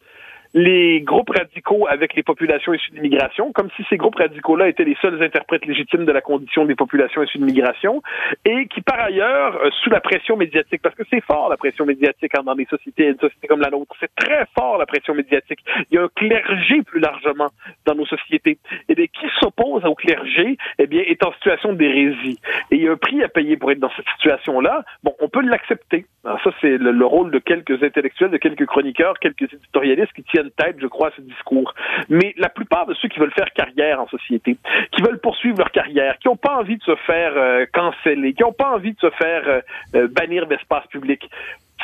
[0.53, 4.97] les groupes radicaux avec les populations issues d'immigration, comme si ces groupes radicaux-là étaient les
[5.01, 8.01] seuls interprètes légitimes de la condition des populations issues d'immigration,
[8.45, 11.85] et qui par ailleurs, euh, sous la pression médiatique, parce que c'est fort la pression
[11.85, 15.13] médiatique hein, dans des sociétés, une société comme la nôtre, c'est très fort la pression
[15.13, 15.59] médiatique.
[15.89, 17.49] Il y a un clergé plus largement
[17.85, 18.57] dans nos sociétés.
[18.89, 22.39] Et bien, qui s'oppose au clergé, eh bien, est en situation d'hérésie.
[22.71, 24.83] Et il y a un prix à payer pour être dans cette situation-là.
[25.03, 26.05] Bon, on peut l'accepter.
[26.23, 30.51] Ça, c'est le, le, rôle de quelques intellectuels, de quelques chroniqueurs, quelques éditorialistes qui tiennent
[30.51, 31.73] tête, je crois, à ce discours.
[32.09, 34.55] Mais la plupart de ceux qui veulent faire carrière en société,
[34.91, 38.43] qui veulent poursuivre leur carrière, qui n'ont pas envie de se faire euh, canceller, qui
[38.43, 39.61] n'ont pas envie de se faire euh,
[39.95, 41.27] euh, bannir d'espace public,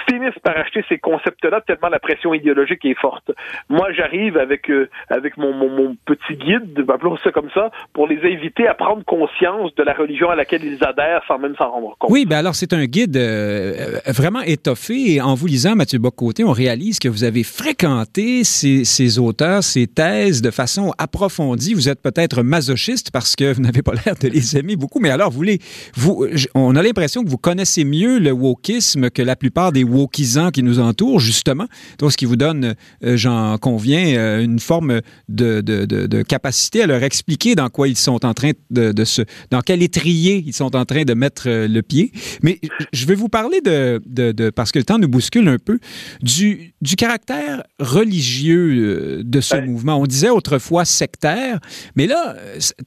[0.10, 3.32] finissent par acheter ces concepts-là tellement la pression idéologique est forte.
[3.70, 8.08] Moi, j'arrive avec euh, avec mon, mon, mon, petit guide, appelons ça comme ça, pour
[8.08, 11.72] les inviter à prendre conscience de la religion à laquelle ils adhèrent sans même s'en
[11.72, 12.12] rendre compte.
[12.12, 16.44] Oui, ben alors c'est un guide euh, vraiment étoffé et en vous lisant, Mathieu Bocoté,
[16.44, 21.74] on réalise que vous avez fréquenté ces, ces auteurs, ces thèses de façon approfondie.
[21.74, 25.10] Vous êtes peut-être masochiste parce que vous n'avez pas l'air de les aimer beaucoup, mais
[25.10, 25.60] alors vous les,
[25.96, 26.26] vous,
[26.56, 30.64] on a l'impression que vous connaissez mieux le wokisme que la plupart des wokisants qui
[30.64, 31.68] nous entourent, justement.
[32.00, 36.84] Donc, ce qui vous donne, euh, j'en conviens, euh, une forme de, de, de, capacité
[36.84, 39.22] à leur expliquer dans quoi ils sont en train de, de, se...
[39.52, 42.12] dans quel étrier ils sont en train de mettre euh, le pied.
[42.42, 42.60] Mais
[42.92, 45.80] je vais vous parler de, de, parce que le temps nous bouscule un peu,
[46.22, 50.00] du, du caractère religieux de ce mouvement.
[50.00, 51.60] On disait autrefois sectaire,
[51.96, 52.36] mais là,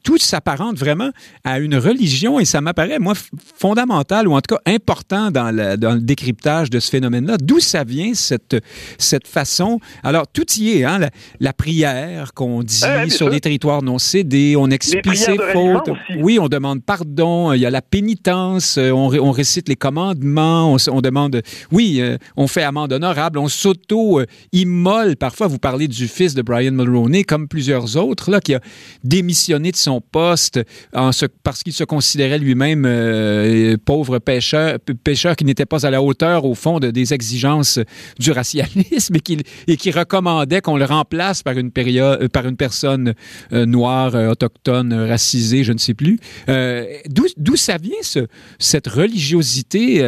[0.05, 1.11] tout s'apparente vraiment
[1.44, 3.14] à une religion et ça m'apparaît, moi,
[3.57, 7.36] fondamental ou en tout cas important dans, la, dans le décryptage de ce phénomène-là.
[7.43, 8.57] D'où ça vient, cette,
[8.99, 9.80] cette façon?
[10.03, 10.99] Alors, tout y est, hein?
[11.41, 15.91] La, prière qu'on dit sur les territoires non cédés, on expie ses fautes.
[16.18, 20.76] Oui, on demande pardon, il y a la pénitence, euh, on, on récite les commandements,
[20.88, 25.16] on, demande, oui, euh, on fait amende honorable, on s'auto-immole.
[25.16, 28.61] Parfois, vous parlez du fils de Brian Mulroney, comme plusieurs autres, là, qui a
[29.05, 30.61] démissionné de son poste
[30.95, 31.11] en
[31.43, 36.45] parce qu'il se considérait lui-même euh, pauvre pêcheur, pêcheur qui n'était pas à la hauteur,
[36.45, 37.78] au fond, de, des exigences
[38.18, 42.47] du racialisme et qui, et qui recommandait qu'on le remplace par une, période, euh, par
[42.47, 43.14] une personne
[43.53, 46.18] euh, noire, euh, autochtone, racisée, je ne sais plus.
[46.47, 48.20] D'où ça vient, ce,
[48.59, 50.01] cette religiosité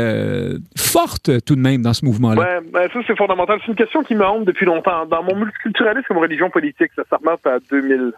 [0.77, 2.41] forte, tout de même, dans ce mouvement-là?
[2.41, 3.59] Ouais, ben, ça, c'est fondamental.
[3.65, 5.07] C'est une question qui me hante depuis longtemps.
[5.07, 8.13] Dans mon multiculturalisme comme religion politique, ça, ça remonte à 2000.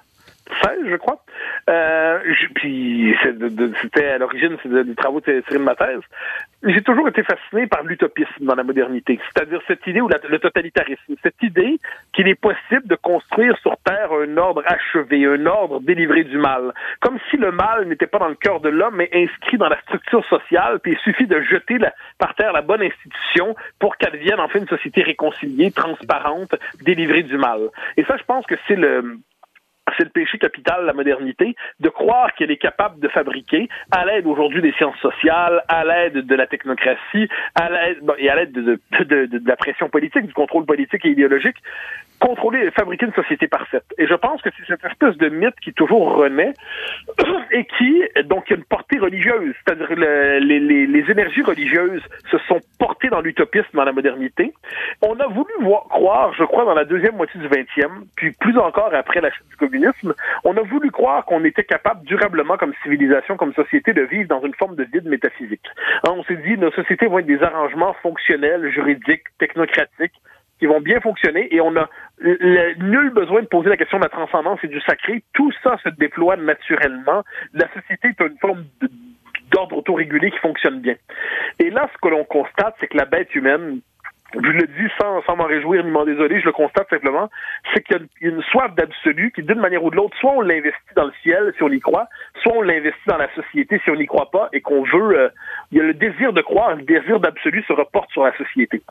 [0.63, 1.21] 16, je crois.
[1.71, 2.19] Euh,
[2.55, 3.15] puis
[3.83, 6.01] c'était à l'origine des travaux de de ma thèse.
[6.67, 11.15] J'ai toujours été fasciné par l'utopisme dans la modernité, c'est-à-dire cette idée ou le totalitarisme,
[11.23, 11.79] cette idée
[12.13, 16.73] qu'il est possible de construire sur Terre un ordre achevé, un ordre délivré du mal,
[17.01, 19.81] comme si le mal n'était pas dans le cœur de l'homme, mais inscrit dans la
[19.83, 21.79] structure sociale, puis il suffit de jeter
[22.19, 27.37] par terre la bonne institution pour qu'elle devienne enfin une société réconciliée, transparente, délivrée du
[27.37, 27.61] mal.
[27.97, 29.19] Et ça, je pense que c'est le
[29.97, 34.27] c'est le péché capital la modernité, de croire qu'elle est capable de fabriquer, à l'aide
[34.27, 38.81] aujourd'hui des sciences sociales, à l'aide de la technocratie, à l'aide et à l'aide de,
[39.01, 41.57] de, de, la pression politique, du contrôle politique et idéologique,
[42.25, 43.85] contrôler et fabriquer une société parfaite.
[43.99, 46.55] Et je pense que c'est cette espèce de mythe qui toujours renaît
[47.51, 49.55] et qui, donc, a une portée religieuse.
[49.61, 54.55] C'est-à-dire les, les, les, énergies religieuses se sont portées dans l'utopisme dans la modernité.
[55.03, 58.57] On a voulu voir, croire, je crois, dans la deuxième moitié du 20e, puis plus
[58.59, 60.15] encore après la chute du communisme,
[60.45, 64.41] on a voulu croire qu'on était capable durablement, comme civilisation, comme société, de vivre dans
[64.43, 65.67] une forme de vide métaphysique.
[66.09, 70.15] On s'est dit, nos sociétés vont être des arrangements fonctionnels, juridiques, technocratiques,
[70.59, 71.89] qui vont bien fonctionner et on a
[72.23, 75.23] nul besoin de poser la question de la transcendance et du sacré.
[75.33, 77.23] Tout ça se déploie naturellement.
[77.53, 78.65] La société est une forme
[79.51, 80.95] d'ordre autorégulé qui fonctionne bien.
[81.59, 83.81] Et là, ce que l'on constate, c'est que la bête humaine,
[84.35, 87.31] je le dis sans, sans m'en réjouir ni m'en désoler, je le constate simplement,
[87.73, 90.41] c'est qu'il y a une soif d'absolu qui, d'une manière ou de l'autre, soit on
[90.41, 92.09] l'investit dans le ciel si on y croit,
[92.43, 95.29] soit on l'investit dans la société si on n'y croit pas et qu'on veut, euh,
[95.73, 98.83] il y a le désir de croire, le désir d'absolu se reporte sur la société.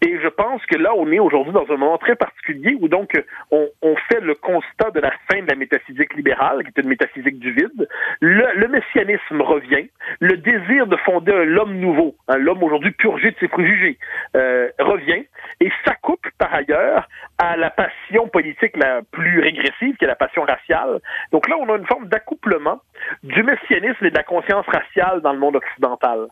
[0.00, 3.10] Et je pense que là, on est aujourd'hui dans un moment très particulier où donc
[3.50, 6.88] on, on, fait le constat de la fin de la métaphysique libérale, qui est une
[6.88, 7.88] métaphysique du vide.
[8.20, 9.88] Le, le messianisme revient.
[10.20, 13.98] Le désir de fonder un l'homme nouveau, hein, l'homme aujourd'hui purgé de ses préjugés,
[14.36, 15.24] euh, revient
[15.60, 17.08] et s'accouple par ailleurs
[17.38, 21.00] à la passion politique la plus régressive, qui est la passion raciale.
[21.32, 22.80] Donc là, on a une forme d'accouplement
[23.22, 26.26] du messianisme et de la conscience raciale dans le monde occidental.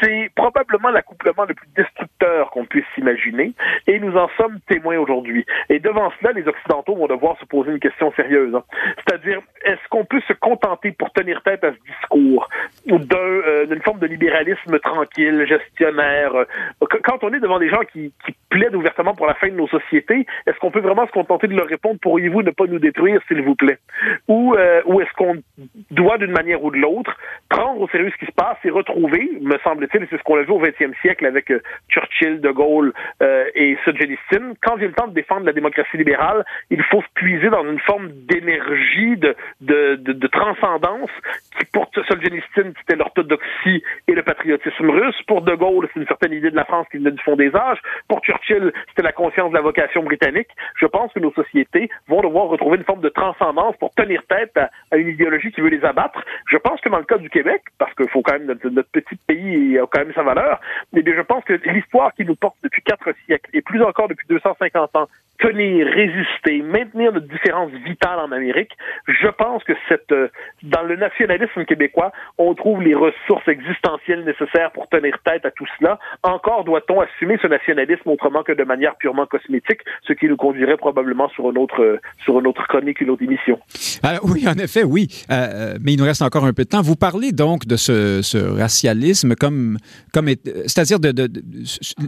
[0.00, 3.52] C'est probablement l'accouplement le plus destructeur qu'on puisse s'imaginer,
[3.86, 5.46] et nous en sommes témoins aujourd'hui.
[5.70, 8.54] Et devant cela, les Occidentaux vont devoir se poser une question sérieuse.
[8.54, 8.62] Hein.
[8.96, 12.48] C'est-à-dire, est-ce qu'on peut se contenter pour tenir tête à ce discours
[12.90, 16.34] euh, d'une forme de libéralisme tranquille, gestionnaire?
[16.34, 16.44] Euh,
[17.04, 19.68] quand on est devant des gens qui, qui plaident ouvertement pour la fin de nos
[19.68, 23.20] sociétés, est-ce qu'on peut vraiment se contenter de leur répondre, pourriez-vous ne pas nous détruire,
[23.28, 23.78] s'il vous plaît?
[24.28, 25.36] Ou, euh, ou est-ce qu'on
[25.90, 27.16] doit, d'une manière ou de l'autre,
[27.48, 30.42] prendre au sérieux ce qui se passe et retrouver, me semble-t-il, c'est ce qu'on a
[30.42, 32.92] vu au XXe siècle avec euh, Churchill, De Gaulle
[33.22, 37.08] euh, et Solzhenitsyn, quand vient le temps de défendre la démocratie libérale, il faut se
[37.14, 41.10] puiser dans une forme d'énergie, de, de, transcendance
[41.58, 45.20] qui, pour Solzhenitsyn, c'était l'orthodoxie et le patriotisme russe.
[45.26, 47.54] Pour De Gaulle, c'est une certaine idée de la France qui venait du fond des
[47.54, 47.78] âges.
[48.08, 50.48] Pour Churchill, c'était la conscience de la vocation britannique.
[50.80, 54.56] Je pense que nos sociétés vont devoir retrouver une forme de transcendance pour tenir tête
[54.56, 56.22] à, à une idéologie qui veut les abattre.
[56.50, 58.88] Je pense que dans le cas du Québec, parce qu'il faut quand même notre, notre,
[58.88, 60.58] petit pays a quand même sa valeur,
[60.94, 64.26] mais je pense que l'histoire qui nous porte depuis quatre siècles et plus encore depuis
[64.28, 65.06] 250 ans
[65.46, 68.72] tenir, résister, maintenir notre différence vitale en Amérique,
[69.06, 70.28] je pense que cette, euh,
[70.62, 75.66] dans le nationalisme québécois, on trouve les ressources existentielles nécessaires pour tenir tête à tout
[75.78, 75.98] cela.
[76.22, 80.76] Encore doit-on assumer ce nationalisme autrement que de manière purement cosmétique, ce qui nous conduirait
[80.76, 83.58] probablement sur une autre, sur une autre chronique, une autre émission.
[84.04, 85.08] Euh, oui, en effet, oui.
[85.30, 86.82] Euh, mais il nous reste encore un peu de temps.
[86.82, 89.78] Vous parlez donc de ce, racialisme comme,
[90.12, 90.98] comme c'est-à-dire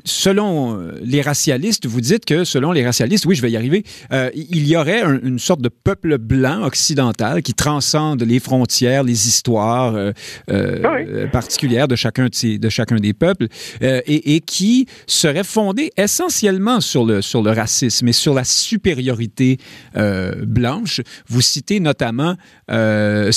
[0.05, 4.31] selon les racialistes, vous dites que selon les racialistes, oui, je vais y arriver, euh,
[4.35, 9.29] il y aurait un, une sorte de peuple blanc occidental qui transcende les frontières, les
[9.29, 10.13] histoires euh,
[10.51, 11.29] euh, ah oui.
[11.31, 13.49] particulières de chacun, de, ces, de chacun des peuples,
[13.83, 19.59] et, et, qui serait fondé essentiellement sur le, sur le racisme et sur la supériorité
[20.47, 21.03] blanche.
[21.29, 22.35] Vous citez notamment,
[22.71, 23.35] il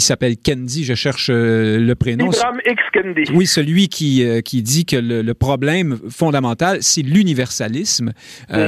[0.00, 2.32] s'appelle Kendi, je cherche le prénom.
[2.32, 2.82] Ibram X.
[2.92, 3.22] Kendi.
[3.34, 8.12] Oui, celui qui, qui dit que le, le problème fondamental, c'est l'universalisme.
[8.50, 8.63] Euh,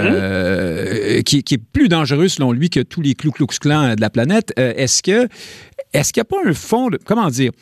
[1.23, 4.11] qui, qui, est plus dangereux selon lui que tous les Ku Klux Klan de la
[4.11, 4.53] planète.
[4.59, 5.29] Euh, est-ce que
[5.93, 7.53] est-ce qu'il n'y a pas un fond de comment dire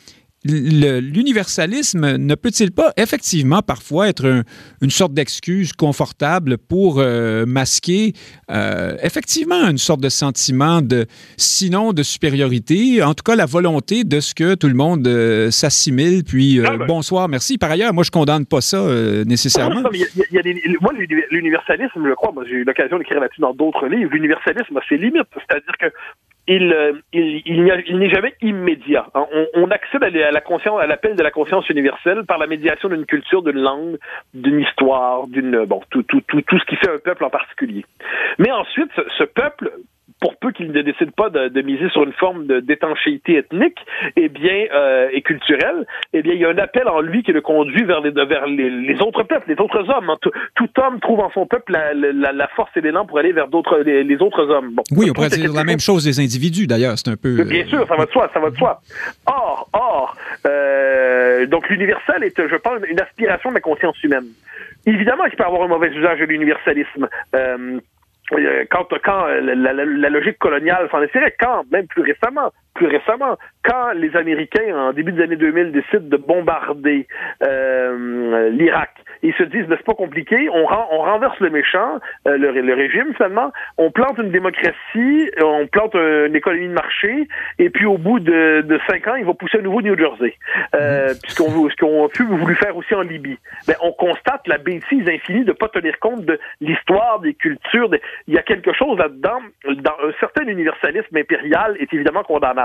[0.45, 4.43] l'universalisme ne peut-il pas effectivement parfois être un,
[4.81, 8.13] une sorte d'excuse confortable pour euh, masquer
[8.51, 11.05] euh, effectivement une sorte de sentiment de,
[11.37, 15.49] sinon de supériorité, en tout cas la volonté de ce que tout le monde euh,
[15.49, 16.85] s'assimile, puis ah ben.
[16.85, 17.57] bonsoir, merci.
[17.57, 18.85] Par ailleurs, moi je condamne pas ça
[19.25, 19.81] nécessairement.
[19.81, 20.93] Non, y a, y a des, moi,
[21.31, 25.23] l'universalisme, je crois, j'ai eu l'occasion d'écrire là-dessus dans d'autres livres, l'universalisme a ses limites.
[25.33, 25.87] C'est-à-dire que
[26.47, 29.07] il, euh, il, il n'est jamais immédiat.
[29.13, 32.89] On, on accède à la conscience, à l'appel de la conscience universelle par la médiation
[32.89, 33.97] d'une culture, d'une langue,
[34.33, 37.85] d'une histoire, d'une bon tout, tout, tout, tout ce qui fait un peuple en particulier.
[38.37, 39.71] Mais ensuite, ce peuple
[40.19, 43.77] pour peu qu'il ne décide pas de, de, miser sur une forme d'étanchéité ethnique
[44.15, 47.21] et eh bien euh, et culturelle, eh bien il y a un appel en lui
[47.23, 50.11] qui le conduit vers les vers les, les autres peuples, les autres hommes.
[50.21, 53.33] Tout, tout, homme trouve en son peuple la, la, la force et l'élan pour aller
[53.33, 54.71] vers d'autres les, les, autres hommes.
[54.73, 57.43] Bon, oui, on pourrait dire la même chose des individus d'ailleurs, c'est un peu.
[57.43, 58.81] Bien sûr, ça va de soi, ça va de soi.
[59.25, 60.15] Or, or,
[60.47, 64.25] euh, donc l'universel est, je pense, une aspiration de la conscience humaine.
[64.85, 67.07] Évidemment, il peut avoir un mauvais usage de l'universalisme.
[67.35, 67.79] Euh,
[68.71, 73.37] quand, quand la, la, la logique coloniale s'en est quand, même plus récemment, plus récemment,
[73.63, 77.07] quand les Américains, en début des années 2000, décident de bombarder
[77.41, 78.91] euh, l'Irak,
[79.23, 83.13] ils se disent, ben, c'est pas compliqué, on, renverse le méchant, euh, le, le, régime
[83.15, 88.19] finalement, on plante une démocratie, on plante une économie de marché, et puis au bout
[88.19, 90.35] de, de cinq ans, il va pousser à nouveau New Jersey,
[90.75, 91.69] euh, mm-hmm.
[91.69, 93.37] ce qu'on a pu voulu faire aussi en Libye.
[93.67, 97.89] Ben, on constate la bêtise infinie de pas tenir compte de l'histoire, des cultures.
[97.89, 98.01] Des...
[98.27, 102.64] Il y a quelque chose là-dedans, dans un certain universalisme impérial est évidemment condamnable.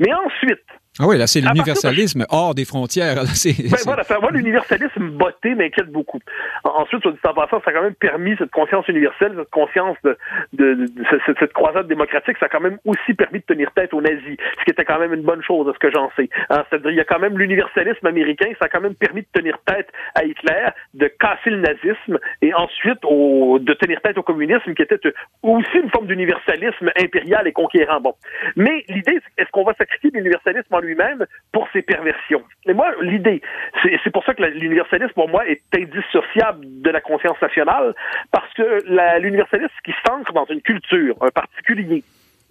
[0.00, 0.66] Mais ensuite,
[0.98, 2.26] ah oui, là, c'est l'universalisme de...
[2.30, 3.26] hors des frontières.
[3.36, 6.20] C'est, ben, voilà, moi, l'universalisme botté m'inquiète beaucoup.
[6.64, 10.16] Ensuite, dit en passant, ça a quand même permis cette conscience universelle, cette conscience de,
[10.54, 13.70] de, de, de cette, cette, croisade démocratique, ça a quand même aussi permis de tenir
[13.72, 16.10] tête aux nazis, ce qui était quand même une bonne chose, à ce que j'en
[16.16, 16.28] sais.
[16.50, 19.28] Hein, c'est-à-dire, il y a quand même l'universalisme américain, ça a quand même permis de
[19.32, 24.22] tenir tête à Hitler, de casser le nazisme, et ensuite au, de tenir tête au
[24.22, 25.00] communisme, qui était
[25.42, 28.00] aussi une forme d'universalisme impérial et conquérant.
[28.00, 28.14] Bon.
[28.56, 32.42] Mais l'idée, est-ce qu'on va sacrifier l'universalisme en lui-même pour ses perversions.
[32.66, 33.42] Et moi, l'idée,
[33.82, 37.94] c'est pour ça que l'universalisme, pour moi, est indissociable de la conscience nationale,
[38.30, 38.82] parce que
[39.20, 42.02] l'universalisme qui s'ancre dans une culture, un particulier,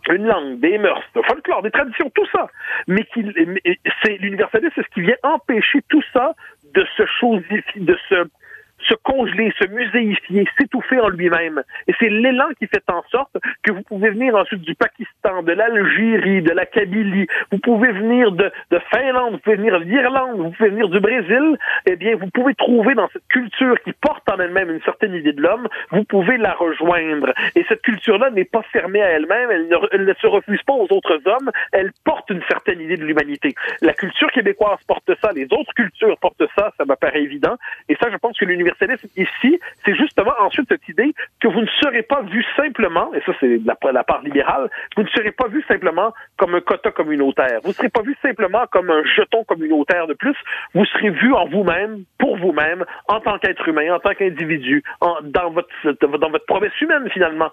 [0.10, 2.48] une langue, des mœurs, le folklore, des traditions, tout ça.
[2.88, 6.36] Mais, c'est l'universalisme, c'est ce qui vient empêcher tout ça
[6.76, 11.64] de se chosifier, de se congeler, se muséifier, s'étouffer en lui-même.
[11.88, 15.54] Et c'est l'élan qui fait en sorte que vous pouvez venir ensuite du Pakistan, de
[15.54, 20.52] l'Algérie, de la Kabylie, vous pouvez venir de, de Finlande, vous pouvez venir d'Irlande, vous
[20.52, 21.58] pouvez venir du Brésil,
[21.88, 25.34] eh bien, vous pouvez trouver dans cette culture qui porte en elle-même une certaine idée
[25.34, 27.34] de l'homme, vous pouvez la rejoindre.
[27.56, 29.50] Et cette culture-là n'est pas fermée à elle-même,
[29.92, 33.56] elle, ne, se refuse pas aux autres hommes, elle porte une certaine idée de l'humanité.
[33.82, 37.56] La culture québécoise porte ça, les autres cultures portent ça, ça me paraît évident.
[37.90, 41.70] Et ça, je pense que l'université ici, c'est justement ensuite cette idée que vous ne
[41.82, 44.70] serez pas vu simplement, et ça c'est la, la part libérale,
[45.16, 47.60] serez pas vu simplement comme un quota communautaire.
[47.64, 50.36] Vous serez pas vu simplement comme un jeton communautaire de plus.
[50.74, 54.84] Vous serez vu en vous-même, pour vous-même, en tant qu'être humain, en tant qu'individu,
[55.24, 55.70] dans votre
[56.02, 57.52] dans votre promesse humaine finalement.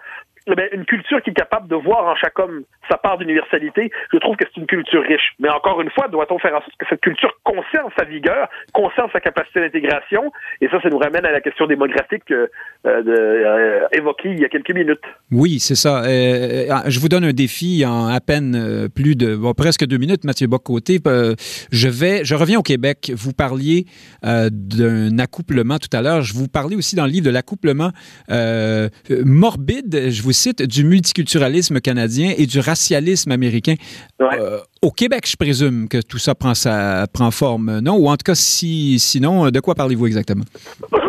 [0.48, 4.18] Eh une culture qui est capable de voir en chaque homme sa part d'universalité, je
[4.18, 5.34] trouve que c'est une culture riche.
[5.38, 9.10] Mais encore une fois, doit-on faire en sorte que cette culture conserve sa vigueur, conserve
[9.12, 10.32] sa capacité d'intégration?
[10.60, 12.48] Et ça, ça nous ramène à la question démographique euh,
[12.84, 15.02] euh, évoquée il y a quelques minutes.
[15.30, 16.02] Oui, c'est ça.
[16.04, 20.48] Euh, je vous donne un défi en à peine plus de presque deux minutes, Mathieu
[20.48, 20.98] Bocoté.
[21.04, 23.12] je vais, je reviens au Québec.
[23.14, 23.86] Vous parliez
[24.22, 26.22] d'un accouplement tout à l'heure.
[26.22, 27.92] Je vous parlais aussi dans le livre de l'accouplement
[29.24, 30.10] morbide.
[30.10, 33.74] Je vous cite, du multiculturalisme canadien et du racialisme américain.
[34.20, 37.96] Euh, au Québec, je présume que tout ça prend, sa, prend forme, non?
[37.96, 40.44] Ou en tout cas, si, sinon, de quoi parlez-vous exactement?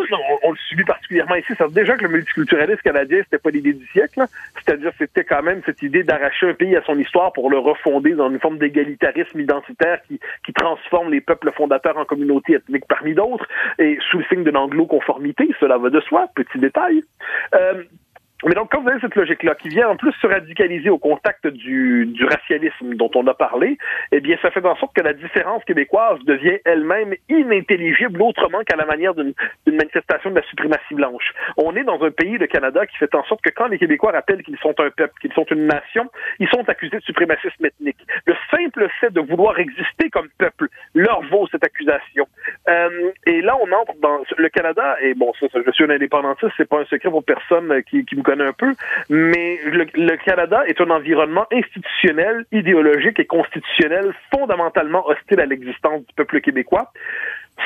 [0.43, 1.53] on, le subit particulièrement ici.
[1.57, 4.24] Ça, déjà que le multiculturalisme canadien, c'était pas l'idée du siècle.
[4.55, 8.13] C'est-à-dire, c'était quand même cette idée d'arracher un pays à son histoire pour le refonder
[8.13, 13.13] dans une forme d'égalitarisme identitaire qui, qui transforme les peuples fondateurs en communautés ethniques parmi
[13.13, 13.47] d'autres,
[13.80, 17.01] et sous le signe d'une anglo-conformité, cela va de soi, petit détail.
[17.55, 17.84] Euh,
[18.45, 21.47] mais donc, quand vous avez cette logique-là, qui vient en plus se radicaliser au contact
[21.47, 23.77] du, du racialisme dont on a parlé,
[24.11, 28.75] eh bien, ça fait en sorte que la différence québécoise devient elle-même inintelligible autrement qu'à
[28.75, 29.33] la manière d'une
[29.67, 31.33] manifestation de la suprématie blanche.
[31.57, 34.11] On est dans un pays, le Canada, qui fait en sorte que quand les Québécois
[34.11, 38.05] rappellent qu'ils sont un peuple, qu'ils sont une nation, ils sont accusés de suprémacisme ethnique.
[38.25, 42.27] Le simple fait de vouloir exister comme peuple leur vaut cette accusation.
[42.67, 46.51] Euh, et là, on entre dans le Canada, et bon, ça, je suis un indépendantiste,
[46.57, 48.73] c'est pas un secret pour personne qui, qui me connaît un peu,
[49.09, 56.13] mais le, Canada est un environnement institutionnel, idéologique et constitutionnel fondamentalement hostile à l'existence du
[56.15, 56.91] peuple québécois.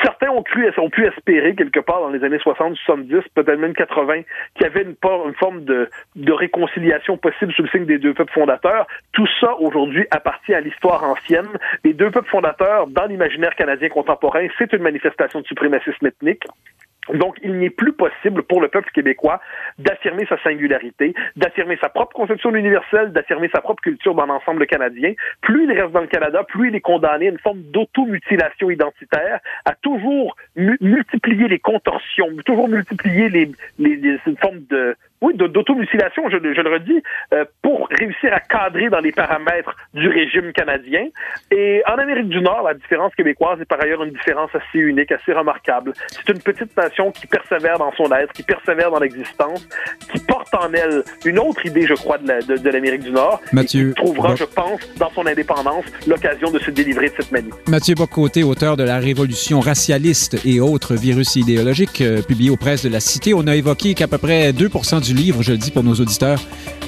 [0.02, 3.72] Certains ont cru, ont pu espérer quelque part dans les années 60, 70, peut-être même
[3.72, 4.22] 80,
[4.54, 4.96] qu'il y avait une,
[5.34, 8.86] forme de, de, réconciliation possible sous le signe des deux peuples fondateurs.
[9.12, 11.48] Tout ça aujourd'hui appartient à l'histoire ancienne.
[11.84, 16.44] Les deux peuples fondateurs, dans l'imaginaire canadien contemporain, c'est une manifestation de suprémacisme ethnique.
[17.14, 19.40] Donc, il n'est plus possible pour le peuple québécois
[19.78, 25.14] d'affirmer sa singularité, d'affirmer sa propre conception universelle, d'affirmer sa propre culture dans l'ensemble canadien.
[25.40, 29.40] Plus il reste dans le Canada, plus il est condamné à une forme d'automutilation identitaire,
[29.64, 36.28] à toujours multiplier les contorsions, toujours multiplier les, les, les une forme de oui, d'automutilation,
[36.30, 37.02] je, je, le redis,
[37.32, 41.06] euh, pour réussir à cadrer dans les paramètres du régime canadien.
[41.50, 45.10] Et en Amérique du Nord, la différence québécoise est par ailleurs une différence assez unique,
[45.10, 45.92] assez remarquable.
[46.08, 49.68] C'est une petite nation qui persévère dans son être, qui persévère dans l'existence,
[50.12, 53.40] qui porte en elle une autre idée, je crois, de l'Amérique du Nord.
[53.52, 57.32] Mathieu, et qui trouvera, je pense, dans son indépendance, l'occasion de se délivrer de cette
[57.32, 57.50] manie.
[57.66, 62.84] Mathieu Bocoté, auteur de La Révolution racialiste et autres virus idéologiques, euh, publié aux presses
[62.84, 64.68] de la Cité, on a évoqué qu'à peu près 2
[65.07, 66.40] du du livre, je le dis pour nos auditeurs.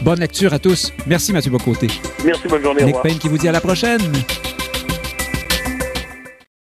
[0.03, 0.93] Bonne lecture à tous.
[1.07, 1.89] Merci Mathieu Bocoté.
[2.25, 2.85] Merci, bonne journée.
[2.85, 4.01] Nick Payne qui vous dit à la prochaine.